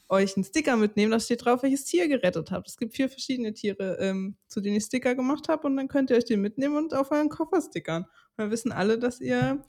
euch 0.09 0.35
einen 0.35 0.43
Sticker 0.43 0.75
mitnehmen, 0.75 1.11
da 1.11 1.19
steht 1.19 1.45
drauf, 1.45 1.61
welches 1.61 1.85
Tier 1.85 2.03
ihr 2.03 2.17
gerettet 2.17 2.51
habt. 2.51 2.67
Es 2.67 2.77
gibt 2.77 2.95
vier 2.95 3.09
verschiedene 3.09 3.53
Tiere, 3.53 3.97
ähm, 3.99 4.37
zu 4.47 4.59
denen 4.59 4.77
ich 4.77 4.83
Sticker 4.83 5.13
gemacht 5.13 5.47
habe 5.47 5.67
und 5.67 5.77
dann 5.77 5.87
könnt 5.87 6.09
ihr 6.09 6.17
euch 6.17 6.25
den 6.25 6.41
mitnehmen 6.41 6.77
und 6.77 6.93
auf 6.93 7.11
euren 7.11 7.29
Koffer 7.29 7.61
stickern. 7.61 8.03
Und 8.03 8.37
dann 8.37 8.51
wissen 8.51 8.71
alle, 8.71 8.97
dass 8.97 9.21
ihr 9.21 9.63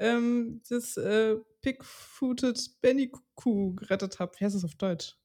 ähm, 0.00 0.60
das 0.68 0.96
äh, 0.96 1.36
Pig-Footed 1.62 2.80
Benny-Kuh 2.80 3.74
gerettet 3.76 4.18
habt. 4.18 4.40
Wie 4.40 4.44
heißt 4.44 4.56
das 4.56 4.64
auf 4.64 4.74
Deutsch? 4.74 5.16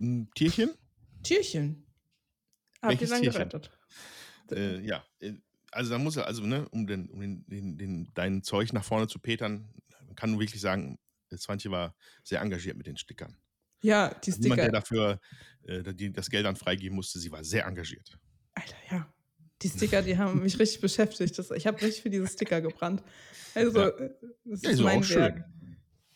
Ein 0.00 0.28
Tierchen? 0.34 0.70
Tierchen. 1.22 1.85
Habt 2.82 2.90
Welches 3.00 3.08
ihr 3.10 3.14
dann 3.14 3.22
Tierchen? 3.22 3.48
gerettet? 3.48 3.70
Äh, 4.50 4.80
ja, 4.86 5.04
äh, 5.20 5.34
also 5.72 5.90
da 5.90 5.98
muss 5.98 6.16
er, 6.16 6.26
also 6.26 6.42
ne, 6.46 6.68
um, 6.70 6.86
den, 6.86 7.08
um 7.10 7.20
den, 7.20 7.44
den, 7.46 7.78
den, 7.78 8.10
dein 8.14 8.42
Zeug 8.42 8.72
nach 8.72 8.84
vorne 8.84 9.08
zu 9.08 9.18
petern, 9.18 9.68
man 10.06 10.14
kann 10.14 10.30
nur 10.30 10.40
wirklich 10.40 10.60
sagen, 10.60 10.98
Swantje 11.36 11.70
war 11.70 11.94
sehr 12.22 12.40
engagiert 12.40 12.76
mit 12.76 12.86
den 12.86 12.96
Stickern. 12.96 13.36
Ja, 13.82 14.08
die 14.24 14.30
Also 14.30 14.42
Niemand, 14.42 14.58
der 14.60 14.64
Sticker. 14.66 14.72
dafür 14.80 15.20
äh, 15.64 15.94
die, 15.94 16.12
das 16.12 16.30
Geld 16.30 16.46
dann 16.46 16.56
freigeben 16.56 16.96
musste, 16.96 17.18
sie 17.18 17.30
war 17.30 17.44
sehr 17.44 17.66
engagiert. 17.66 18.18
Alter, 18.54 18.76
ja. 18.90 19.12
Die 19.62 19.68
Sticker, 19.70 20.02
die 20.02 20.16
haben 20.18 20.42
mich 20.42 20.58
richtig 20.58 20.80
beschäftigt. 20.82 21.38
Das, 21.38 21.50
ich 21.50 21.66
habe 21.66 21.80
richtig 21.80 22.02
für 22.02 22.10
diese 22.10 22.26
Sticker 22.28 22.60
gebrannt. 22.60 23.02
Also, 23.54 23.80
Ja. 23.80 23.88
äh, 23.88 24.10
das 24.44 24.62
Ja, 24.62 24.70
ist 24.70 24.78
ist 24.78 24.82
mein 24.84 24.98
auch 25.00 25.04
schön. 25.04 25.18
Werk. 25.18 25.44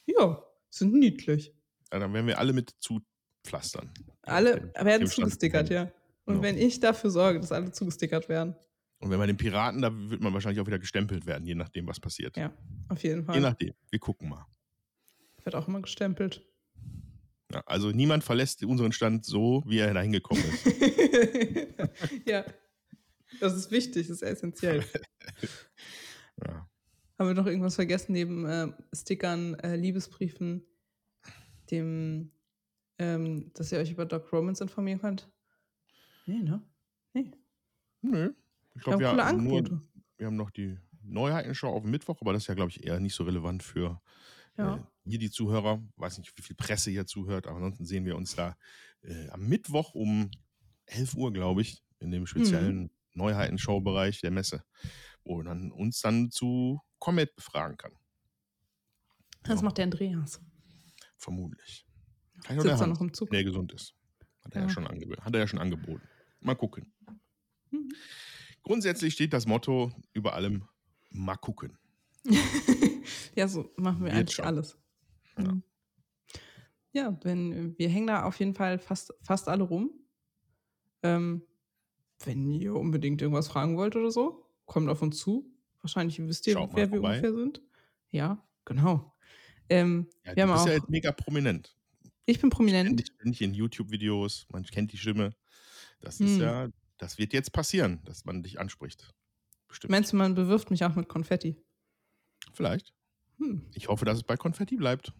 Ja, 0.07 0.42
sind 0.70 0.92
niedlich. 0.94 1.55
Ja, 1.92 1.99
dann 1.99 2.12
werden 2.12 2.27
wir 2.27 2.38
alle 2.38 2.53
mit 2.53 2.75
zupflastern. 2.81 3.92
Alle 4.23 4.73
werden 4.75 5.07
zugestickert, 5.07 5.70
ja. 5.70 5.90
Und 6.31 6.43
Genau. 6.43 6.43
wenn 6.49 6.59
ich 6.59 6.81
dafür 6.81 7.11
sorge, 7.11 7.40
dass 7.40 7.53
alle 7.53 7.71
zugestickert 7.73 8.29
werden. 8.29 8.55
Und 8.99 9.11
wenn 9.11 9.19
wir 9.19 9.27
den 9.27 9.37
Piraten, 9.37 9.81
da 9.81 9.90
wird 9.93 10.21
man 10.21 10.33
wahrscheinlich 10.35 10.61
auch 10.61 10.66
wieder 10.66 10.79
gestempelt 10.79 11.25
werden, 11.27 11.47
je 11.47 11.55
nachdem, 11.55 11.87
was 11.87 11.99
passiert. 12.01 12.37
Ja, 12.37 12.53
auf 12.88 13.03
jeden 13.03 13.21
Je 13.21 13.25
Fall. 13.27 13.40
nachdem. 13.40 13.73
Wir 13.90 13.99
gucken 13.99 14.29
mal. 14.29 14.47
Wird 15.43 15.55
auch 15.55 15.66
immer 15.69 15.81
gestempelt. 15.81 16.45
Ja, 17.53 17.62
also 17.66 17.90
niemand 17.90 18.23
verlässt 18.25 18.62
unseren 18.64 18.93
Stand 18.93 19.25
so, 19.25 19.62
wie 19.66 19.79
er 19.79 19.93
dahin 19.95 20.12
gekommen 20.12 20.45
ist. 20.45 20.66
ja. 22.27 22.45
Das 23.40 23.55
ist 23.57 23.71
wichtig, 23.71 24.09
das 24.09 24.16
ist 24.16 24.23
essentiell. 24.23 24.85
Ja. 26.47 26.66
Haben 27.19 27.29
wir 27.29 27.35
noch 27.35 27.47
irgendwas 27.47 27.75
vergessen 27.75 28.12
neben 28.12 28.47
äh, 28.47 28.69
Stickern, 28.95 29.55
äh, 29.57 29.77
Liebesbriefen, 29.77 30.64
dem, 31.71 32.33
ähm, 32.99 33.51
dass 33.53 33.71
ihr 33.73 33.79
euch 33.79 33.90
über 33.90 34.07
Doc 34.07 34.33
Romans 34.33 34.62
informieren 34.62 35.01
könnt? 35.03 35.31
Nee, 36.31 36.43
ne? 36.45 36.62
Nee. 37.12 37.33
Nö. 38.03 38.33
Ich 38.77 38.83
glaube, 38.83 39.01
wir, 39.01 39.09
haben 39.27 39.43
nur- 39.43 39.83
wir 40.16 40.27
haben 40.27 40.37
noch 40.37 40.51
die 40.51 40.79
Neuheitenshow 41.03 41.69
auf 41.71 41.83
dem 41.83 41.90
Mittwoch, 41.90 42.21
aber 42.21 42.33
das 42.33 42.45
ist 42.45 42.47
ja, 42.47 42.55
glaube 42.55 42.71
ich, 42.71 42.85
eher 42.85 43.01
nicht 43.01 43.14
so 43.16 43.25
relevant 43.25 43.64
für 43.64 44.01
Ja. 44.57 44.77
äh, 44.77 44.81
hier 45.05 45.19
die 45.19 45.31
Zuhörer. 45.31 45.83
Weiß 45.97 46.19
nicht, 46.19 46.33
wie 46.38 46.43
viel 46.43 46.55
Presse 46.55 46.93
hier 46.93 47.05
zuhört, 47.07 47.49
aber 47.49 47.57
ansonsten 47.57 47.85
sehen 47.85 48.05
wir 48.05 48.14
uns 48.16 48.37
da 48.37 48.57
äh, 49.03 49.29
am 49.31 49.49
Mittwoch 49.49 49.95
um 49.95 50.31
11 50.87 51.14
Uhr, 51.14 51.33
glaube 51.33 51.62
ich, 51.62 51.83
in 51.99 52.12
dem 52.12 52.27
speziellen 52.27 52.83
Mhm. 52.83 52.90
Neuheitenshow-Bereich 53.14 54.21
der 54.21 54.31
Messe, 54.31 54.62
wo 55.25 55.43
man 55.43 55.73
uns 55.73 56.01
dann 56.01 56.31
zu 56.31 56.81
Comet 57.01 57.35
befragen 57.35 57.77
kann. 57.77 57.93
Das 59.43 59.61
Ja. 59.61 59.64
macht 59.64 59.79
der 59.79 59.85
Andreas. 59.87 60.40
Vermutlich. 61.16 61.87
Kann 62.45 62.57
ich 62.57 62.62
der 62.62 62.73
Sitzt 62.73 62.83
er 62.83 62.87
noch 62.87 63.01
im 63.01 63.12
Zug. 63.12 63.31
wenn 63.33 63.38
er 63.38 63.45
gesund 63.45 63.73
ist. 63.73 63.95
Hat 64.45 64.55
er 64.55 64.61
ja, 64.62 64.66
Ja. 64.69 64.73
schon 64.73 64.87
angeb 64.87 65.21
hat 65.21 65.35
er 65.35 65.40
ja 65.40 65.47
schon 65.49 65.59
angeboten. 65.59 66.07
Mal 66.40 66.55
gucken. 66.55 66.92
Mhm. 67.70 67.92
Grundsätzlich 68.62 69.14
steht 69.14 69.33
das 69.33 69.46
Motto 69.46 69.92
über 70.12 70.35
allem 70.35 70.64
mal 71.11 71.37
gucken. 71.37 71.79
ja, 73.35 73.48
so 73.48 73.70
machen 73.76 74.00
wir 74.00 74.07
Wird 74.07 74.14
eigentlich 74.16 74.35
schon. 74.37 74.44
alles. 74.44 74.79
Ja. 75.38 75.53
Mhm. 75.53 75.62
Ja, 76.92 77.18
wenn, 77.22 77.79
wir 77.79 77.88
hängen 77.88 78.09
da 78.09 78.24
auf 78.24 78.38
jeden 78.40 78.55
Fall 78.55 78.79
fast, 78.79 79.14
fast 79.22 79.48
alle 79.48 79.62
rum. 79.62 79.92
Ähm, 81.03 81.42
wenn 82.24 82.50
ihr 82.50 82.74
unbedingt 82.74 83.22
irgendwas 83.22 83.48
fragen 83.48 83.76
wollt 83.76 83.94
oder 83.96 84.11
so, 84.11 84.44
kommt 84.66 84.88
auf 84.88 85.00
uns 85.00 85.18
zu. 85.18 85.46
Wahrscheinlich 85.83 86.18
wisst 86.18 86.46
ihr, 86.48 86.55
Schaut 86.55 86.74
wer 86.74 86.90
wir 86.90 86.98
vorbei. 86.98 87.16
ungefähr 87.18 87.33
sind. 87.35 87.62
Ja, 88.11 88.44
genau. 88.64 89.14
Ähm, 89.68 90.09
Ja, 90.26 90.31
wir 90.31 90.35
du 90.35 90.42
haben 90.42 90.53
bist 90.53 90.62
auch, 90.64 90.68
ja 90.68 90.74
jetzt 90.74 90.90
mega 90.90 91.12
prominent. 91.12 91.76
ich 92.26 92.40
bin 92.40 92.50
prominent. 92.50 92.98
dich 92.98 93.07
ständig 93.07 93.40
in 93.40 93.55
YouTube-Videos, 93.55 94.46
man 94.53 94.64
kennt 94.64 94.92
die 94.92 94.98
Stimme. 94.98 95.31
Das 96.01 96.21
ist 96.21 96.37
Hm. 96.37 96.41
ja, 96.41 96.69
das 96.99 97.19
wird 97.19 97.33
jetzt 97.33 97.53
passieren, 97.53 98.01
dass 98.05 98.25
man 98.25 98.43
dich 98.43 98.59
anspricht. 98.59 99.15
Bestimmt. 99.69 99.91
Meinst 99.91 100.13
du, 100.13 100.17
man 100.17 100.35
bewirft 100.35 100.71
mich 100.71 100.85
auch 100.85 100.95
mit 100.95 101.09
Konfetti? 101.09 101.57
Vielleicht. 102.53 102.93
Hm. 103.39 103.67
Ich 103.75 103.89
hoffe, 103.89 104.05
dass 104.05 104.19
es 104.19 104.23
bei 104.25 104.37
Konfetti 104.37 104.77
bleibt. 104.77 105.13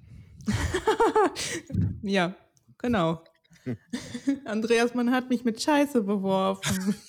ja, 2.03 2.35
genau. 2.79 3.23
Andreas, 4.45 4.95
man 4.95 5.11
hat 5.11 5.29
mich 5.29 5.45
mit 5.45 5.61
Scheiße 5.61 6.03
beworfen. 6.03 6.95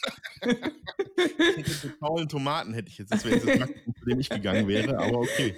Mit 1.55 1.67
faulen 1.99 2.27
Tomaten 2.27 2.73
hätte 2.73 2.89
ich 2.89 2.97
jetzt, 2.97 3.13
das 3.13 3.23
wäre 3.23 3.35
jetzt 3.35 3.47
das 3.47 3.59
Maximum, 3.59 3.95
zu 3.95 4.05
dem 4.05 4.19
ich 4.19 4.29
gegangen 4.29 4.67
wäre, 4.67 4.97
aber 4.97 5.19
okay. 5.19 5.55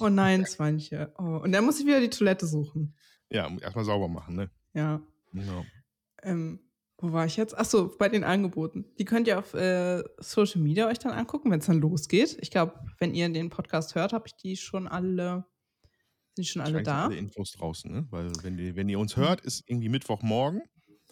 oh 0.00 0.10
nein, 0.10 0.44
Swantje. 0.44 1.12
Oh. 1.16 1.40
Und 1.42 1.52
dann 1.52 1.64
muss 1.64 1.80
ich 1.80 1.86
wieder 1.86 2.00
die 2.00 2.10
Toilette 2.10 2.46
suchen. 2.46 2.94
Ja, 3.30 3.50
erstmal 3.62 3.86
sauber 3.86 4.08
machen, 4.08 4.36
ne? 4.36 4.50
Ja. 4.74 5.00
Genau. 5.32 5.64
Ähm, 6.22 6.60
wo 7.04 7.12
war 7.12 7.26
ich 7.26 7.36
jetzt? 7.36 7.56
Achso, 7.56 7.94
bei 7.98 8.08
den 8.08 8.24
Angeboten. 8.24 8.86
Die 8.98 9.04
könnt 9.04 9.26
ihr 9.28 9.38
auf 9.38 9.52
äh, 9.54 10.02
Social 10.18 10.60
Media 10.62 10.86
euch 10.88 10.98
dann 10.98 11.12
angucken, 11.12 11.50
wenn 11.50 11.60
es 11.60 11.66
dann 11.66 11.80
losgeht. 11.80 12.36
Ich 12.40 12.50
glaube, 12.50 12.72
wenn 12.98 13.14
ihr 13.14 13.28
den 13.28 13.50
Podcast 13.50 13.94
hört, 13.94 14.12
habe 14.12 14.26
ich 14.26 14.34
die 14.36 14.56
schon 14.56 14.88
alle, 14.88 15.44
sind 16.34 16.46
schon 16.46 16.62
alle 16.62 16.82
da. 16.82 17.04
alle 17.04 17.16
Infos 17.16 17.52
draußen, 17.52 17.92
ne? 17.92 18.06
Weil 18.10 18.32
wenn, 18.42 18.56
die, 18.56 18.74
wenn 18.74 18.88
ihr 18.88 18.98
uns 18.98 19.16
hört, 19.16 19.42
ist 19.42 19.62
irgendwie 19.66 19.88
Mittwochmorgen. 19.90 20.62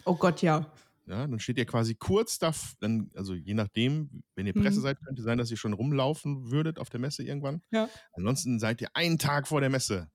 Oh 0.05 0.15
Gott, 0.17 0.41
ja. 0.43 0.73
Ja, 1.07 1.27
dann 1.27 1.41
steht 1.41 1.59
ihr 1.59 1.67
quasi 1.67 1.95
kurz 1.97 2.39
da, 2.39 2.53
dann, 2.81 3.11
also 3.17 3.35
je 3.35 3.55
nachdem, 3.55 4.23
wenn 4.37 4.47
ihr 4.47 4.53
Presse 4.55 4.79
Mhm. 4.79 4.83
seid, 4.83 4.99
könnte 5.05 5.23
sein, 5.23 5.37
dass 5.37 5.51
ihr 5.51 5.57
schon 5.57 5.73
rumlaufen 5.73 6.51
würdet 6.51 6.79
auf 6.79 6.91
der 6.91 7.01
Messe 7.01 7.25
irgendwann. 7.25 7.61
Ja. 7.71 7.89
Ansonsten 8.13 8.59
seid 8.61 8.81
ihr 8.81 8.89
einen 8.95 9.19
Tag 9.19 9.49
vor 9.49 9.61
der 9.61 9.69
Messe. 9.69 10.11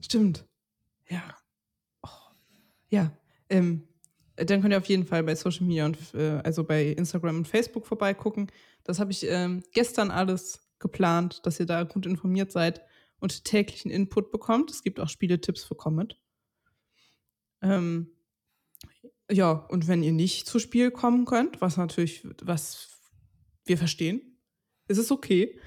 Stimmt. 0.00 0.44
Ja. 1.08 1.22
Oh. 2.02 2.08
Ja. 2.88 3.16
Ähm, 3.48 3.86
dann 4.36 4.60
könnt 4.60 4.72
ihr 4.72 4.78
auf 4.78 4.86
jeden 4.86 5.06
Fall 5.06 5.22
bei 5.22 5.34
Social 5.34 5.66
Media 5.66 5.86
und 5.86 5.98
äh, 6.14 6.40
also 6.42 6.64
bei 6.64 6.86
Instagram 6.86 7.38
und 7.38 7.48
Facebook 7.48 7.86
vorbeigucken. 7.86 8.50
Das 8.82 8.98
habe 8.98 9.12
ich 9.12 9.26
ähm, 9.28 9.62
gestern 9.72 10.10
alles 10.10 10.60
geplant, 10.78 11.40
dass 11.44 11.60
ihr 11.60 11.66
da 11.66 11.84
gut 11.84 12.06
informiert 12.06 12.52
seid 12.52 12.82
und 13.20 13.44
täglichen 13.44 13.90
Input 13.90 14.30
bekommt. 14.30 14.70
Es 14.70 14.82
gibt 14.82 15.00
auch 15.00 15.08
Spieletipps 15.08 15.64
für 15.64 15.74
Comet. 15.74 16.20
Ähm, 17.62 18.10
ja, 19.30 19.52
und 19.52 19.88
wenn 19.88 20.02
ihr 20.02 20.12
nicht 20.12 20.46
zu 20.46 20.58
Spiel 20.58 20.90
kommen 20.90 21.24
könnt, 21.24 21.60
was 21.60 21.76
natürlich, 21.76 22.26
was 22.42 22.90
wir 23.64 23.78
verstehen, 23.78 24.38
ist 24.88 24.98
es 24.98 25.10
okay. 25.10 25.58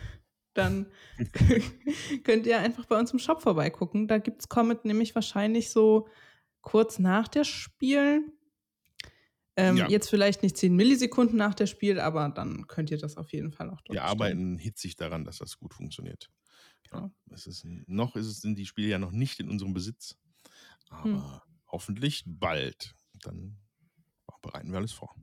Dann 0.54 0.92
könnt 2.24 2.46
ihr 2.46 2.60
einfach 2.60 2.86
bei 2.86 3.00
uns 3.00 3.12
im 3.12 3.20
Shop 3.20 3.42
vorbeigucken. 3.42 4.08
Da 4.08 4.20
gibt 4.20 4.42
es 4.42 4.50
Comet 4.50 4.86
nämlich 4.86 5.16
wahrscheinlich 5.16 5.72
so 5.72 6.08
kurz 6.62 7.00
nach 7.00 7.28
der 7.28 7.44
Spiel. 7.44 8.32
Ähm, 9.58 9.76
Ja. 9.78 9.90
Jetzt 9.90 10.10
vielleicht 10.10 10.44
nicht 10.44 10.56
10 10.56 10.76
Millisekunden 10.76 11.36
nach 11.38 11.56
der 11.56 11.66
Spiel, 11.66 12.00
aber 12.00 12.30
dann 12.30 12.68
könnt 12.68 12.92
ihr 12.92 12.98
das 13.00 13.18
auf 13.18 13.34
jeden 13.34 13.52
Fall 13.52 13.70
auch 13.70 13.82
dort 13.82 13.90
Wir 13.90 14.02
bestellen. 14.02 14.10
arbeiten 14.10 14.58
hitzig 14.60 14.96
daran, 14.96 15.26
dass 15.26 15.40
das 15.40 15.58
gut 15.58 15.74
funktioniert. 15.74 16.30
Ja, 16.92 17.00
Genau. 17.00 17.12
es 17.32 17.48
ist, 17.48 17.66
noch 17.88 18.16
ist 18.16 18.28
es, 18.28 18.40
sind 18.42 18.58
die 18.58 18.66
Spiele 18.68 18.88
ja 18.90 19.00
noch 19.00 19.12
nicht 19.12 19.40
in 19.40 19.50
unserem 19.50 19.74
Besitz. 19.74 20.16
Aber 20.90 21.04
Hm. 21.04 21.24
hoffentlich 21.72 22.24
bald. 22.26 22.94
Dann 23.24 23.58
bereiten 24.42 24.70
wir 24.72 24.78
alles 24.78 24.94
vor. 24.94 25.14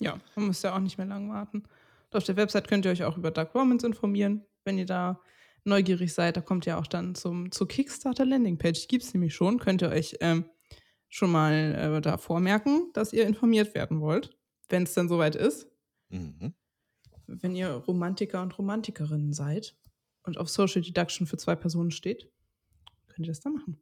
Ja, 0.00 0.18
man 0.34 0.46
muss 0.46 0.62
ja 0.62 0.74
auch 0.74 0.80
nicht 0.80 0.96
mehr 0.98 1.06
lang 1.06 1.30
warten. 1.30 1.58
Und 1.58 2.16
auf 2.16 2.24
der 2.24 2.36
Website 2.36 2.66
könnt 2.66 2.86
ihr 2.86 2.90
euch 2.90 3.04
auch 3.04 3.16
über 3.18 3.30
Dark 3.30 3.54
Romans 3.54 3.84
informieren, 3.84 4.44
wenn 4.64 4.78
ihr 4.78 4.86
da 4.86 5.20
neugierig 5.64 6.12
seid. 6.14 6.36
Da 6.36 6.40
kommt 6.40 6.66
ihr 6.66 6.78
auch 6.78 6.86
dann 6.86 7.14
zum, 7.14 7.52
zur 7.52 7.68
Kickstarter 7.68 8.24
Landingpage. 8.24 8.80
Die 8.80 8.88
gibt 8.88 9.04
es 9.04 9.12
nämlich 9.12 9.34
schon. 9.34 9.58
Könnt 9.58 9.82
ihr 9.82 9.90
euch 9.90 10.16
ähm, 10.20 10.46
schon 11.10 11.30
mal 11.30 11.52
äh, 11.52 12.00
da 12.00 12.16
vormerken, 12.16 12.90
dass 12.94 13.12
ihr 13.12 13.26
informiert 13.26 13.74
werden 13.74 14.00
wollt, 14.00 14.30
wenn 14.70 14.84
es 14.84 14.94
dann 14.94 15.08
soweit 15.08 15.34
ist. 15.36 15.66
Mhm. 16.08 16.54
Wenn 17.26 17.54
ihr 17.54 17.68
Romantiker 17.70 18.40
und 18.42 18.56
Romantikerinnen 18.56 19.32
seid 19.32 19.76
und 20.22 20.38
auf 20.38 20.48
Social 20.48 20.80
Deduction 20.82 21.26
für 21.26 21.36
zwei 21.36 21.54
Personen 21.56 21.90
steht, 21.90 22.30
könnt 23.08 23.26
ihr 23.26 23.30
das 23.32 23.40
dann 23.40 23.52
machen. 23.54 23.80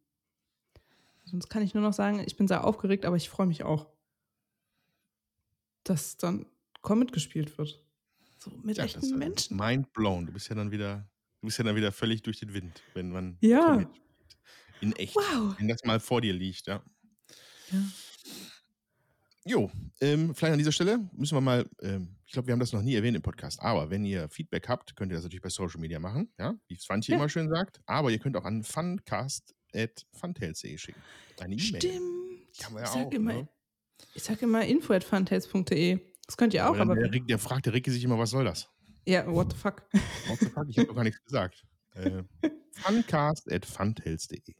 Sonst 1.24 1.48
kann 1.50 1.62
ich 1.62 1.74
nur 1.74 1.82
noch 1.82 1.92
sagen, 1.92 2.20
ich 2.26 2.36
bin 2.36 2.48
sehr 2.48 2.64
aufgeregt, 2.64 3.04
aber 3.04 3.16
ich 3.16 3.28
freue 3.28 3.46
mich 3.46 3.62
auch, 3.62 3.86
dass 5.84 6.16
dann 6.16 6.46
Comet 6.82 7.12
gespielt 7.12 7.56
wird. 7.58 7.82
So 8.38 8.50
mit 8.62 8.76
Ja, 8.78 8.84
echten 8.84 9.18
Menschen. 9.18 9.56
Mind 9.56 9.92
blown. 9.92 10.26
Du 10.26 10.32
bist 10.32 10.48
ja 10.48 10.54
dann 10.54 10.70
wieder, 10.70 11.08
du 11.40 11.46
bist 11.46 11.58
ja 11.58 11.64
dann 11.64 11.76
wieder 11.76 11.92
völlig 11.92 12.22
durch 12.22 12.38
den 12.38 12.54
Wind, 12.54 12.82
wenn 12.94 13.10
man 13.10 13.36
Ja. 13.40 13.72
Comet 13.74 13.88
spielt. 13.96 14.02
in 14.80 14.92
echt. 14.96 15.16
Wow. 15.16 15.54
Wenn 15.58 15.68
das 15.68 15.84
mal 15.84 16.00
vor 16.00 16.20
dir 16.20 16.32
liegt, 16.32 16.66
ja. 16.66 16.82
Ja. 17.72 17.78
Jo, 19.44 19.70
ähm, 20.00 20.34
vielleicht 20.34 20.52
an 20.52 20.58
dieser 20.58 20.72
Stelle 20.72 20.98
müssen 21.12 21.34
wir 21.36 21.40
mal, 21.40 21.64
ähm, 21.80 22.16
ich 22.26 22.32
glaube, 22.32 22.48
wir 22.48 22.52
haben 22.52 22.60
das 22.60 22.72
noch 22.72 22.82
nie 22.82 22.94
erwähnt 22.94 23.16
im 23.16 23.22
Podcast, 23.22 23.60
aber 23.62 23.88
wenn 23.88 24.04
ihr 24.04 24.28
Feedback 24.28 24.68
habt, 24.68 24.94
könnt 24.94 25.10
ihr 25.10 25.14
das 25.14 25.24
natürlich 25.24 25.42
bei 25.42 25.48
Social 25.48 25.80
Media 25.80 25.98
machen, 25.98 26.30
ja, 26.38 26.54
wie 26.66 26.76
Svantje 26.76 27.12
Ja. 27.12 27.18
immer 27.18 27.28
schön 27.30 27.48
sagt. 27.48 27.80
Aber 27.86 28.10
ihr 28.10 28.18
könnt 28.18 28.36
auch 28.36 28.44
an 28.44 28.62
Funcast 28.62 29.54
at 29.74 30.06
funtails.de 30.12 30.76
schicken. 30.76 31.00
Deine 31.36 31.54
E-Mail. 31.54 31.64
Stimmt. 31.80 32.58
Kann 32.58 32.72
man 32.74 32.82
ja 32.82 32.88
ich 32.88 32.94
sag 32.94 33.06
auch, 33.06 33.12
immer, 33.12 33.32
ne? 33.34 33.48
ich 34.14 34.22
sag 34.22 34.42
immer 34.42 34.64
info 34.66 34.92
at 34.92 35.04
funtails.de. 35.04 35.98
Das 36.26 36.36
könnt 36.36 36.52
ihr 36.52 36.66
auch, 36.66 36.74
Aber 36.74 36.82
aber. 36.92 36.94
der, 36.96 37.12
Rick- 37.12 37.28
der 37.28 37.38
fragt 37.38 37.64
der 37.66 37.72
Ricky 37.72 37.90
sich 37.90 38.04
immer, 38.04 38.18
was 38.18 38.30
soll 38.30 38.44
das? 38.44 38.68
Ja, 39.06 39.26
what 39.32 39.52
the 39.52 39.56
fuck. 39.58 39.82
What 40.26 40.38
the 40.40 40.46
fuck? 40.50 40.66
Ich 40.68 40.76
habe 40.76 40.88
doch 40.88 40.94
gar 40.96 41.04
nichts 41.04 41.24
gesagt. 41.24 41.64
Äh, 41.94 42.22
funcast 42.72 43.50
at 43.50 43.64
funtails.de. 43.64 44.54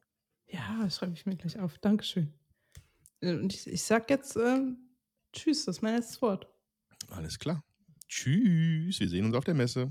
Ja, 0.47 0.79
das 0.83 0.97
schreibe 0.97 1.13
ich 1.13 1.27
mir 1.27 1.37
gleich 1.37 1.59
auf. 1.59 1.77
Dankeschön. 1.79 2.33
Äh, 3.21 3.35
Und 3.35 3.53
ich, 3.55 3.67
ich 3.67 3.83
sag 3.83 4.11
jetzt 4.11 4.37
ähm, 4.37 4.79
Tschüss, 5.33 5.65
das 5.65 5.77
ist 5.77 5.83
mein 5.83 5.97
letztes 5.97 6.21
Wort. 6.23 6.47
Alles 7.11 7.39
klar. 7.39 7.63
Tschüss. 8.09 9.01
Wir 9.01 9.09
sehen 9.09 9.27
uns 9.27 9.35
auf 9.35 9.45
der 9.45 9.55
Messe. 9.55 9.91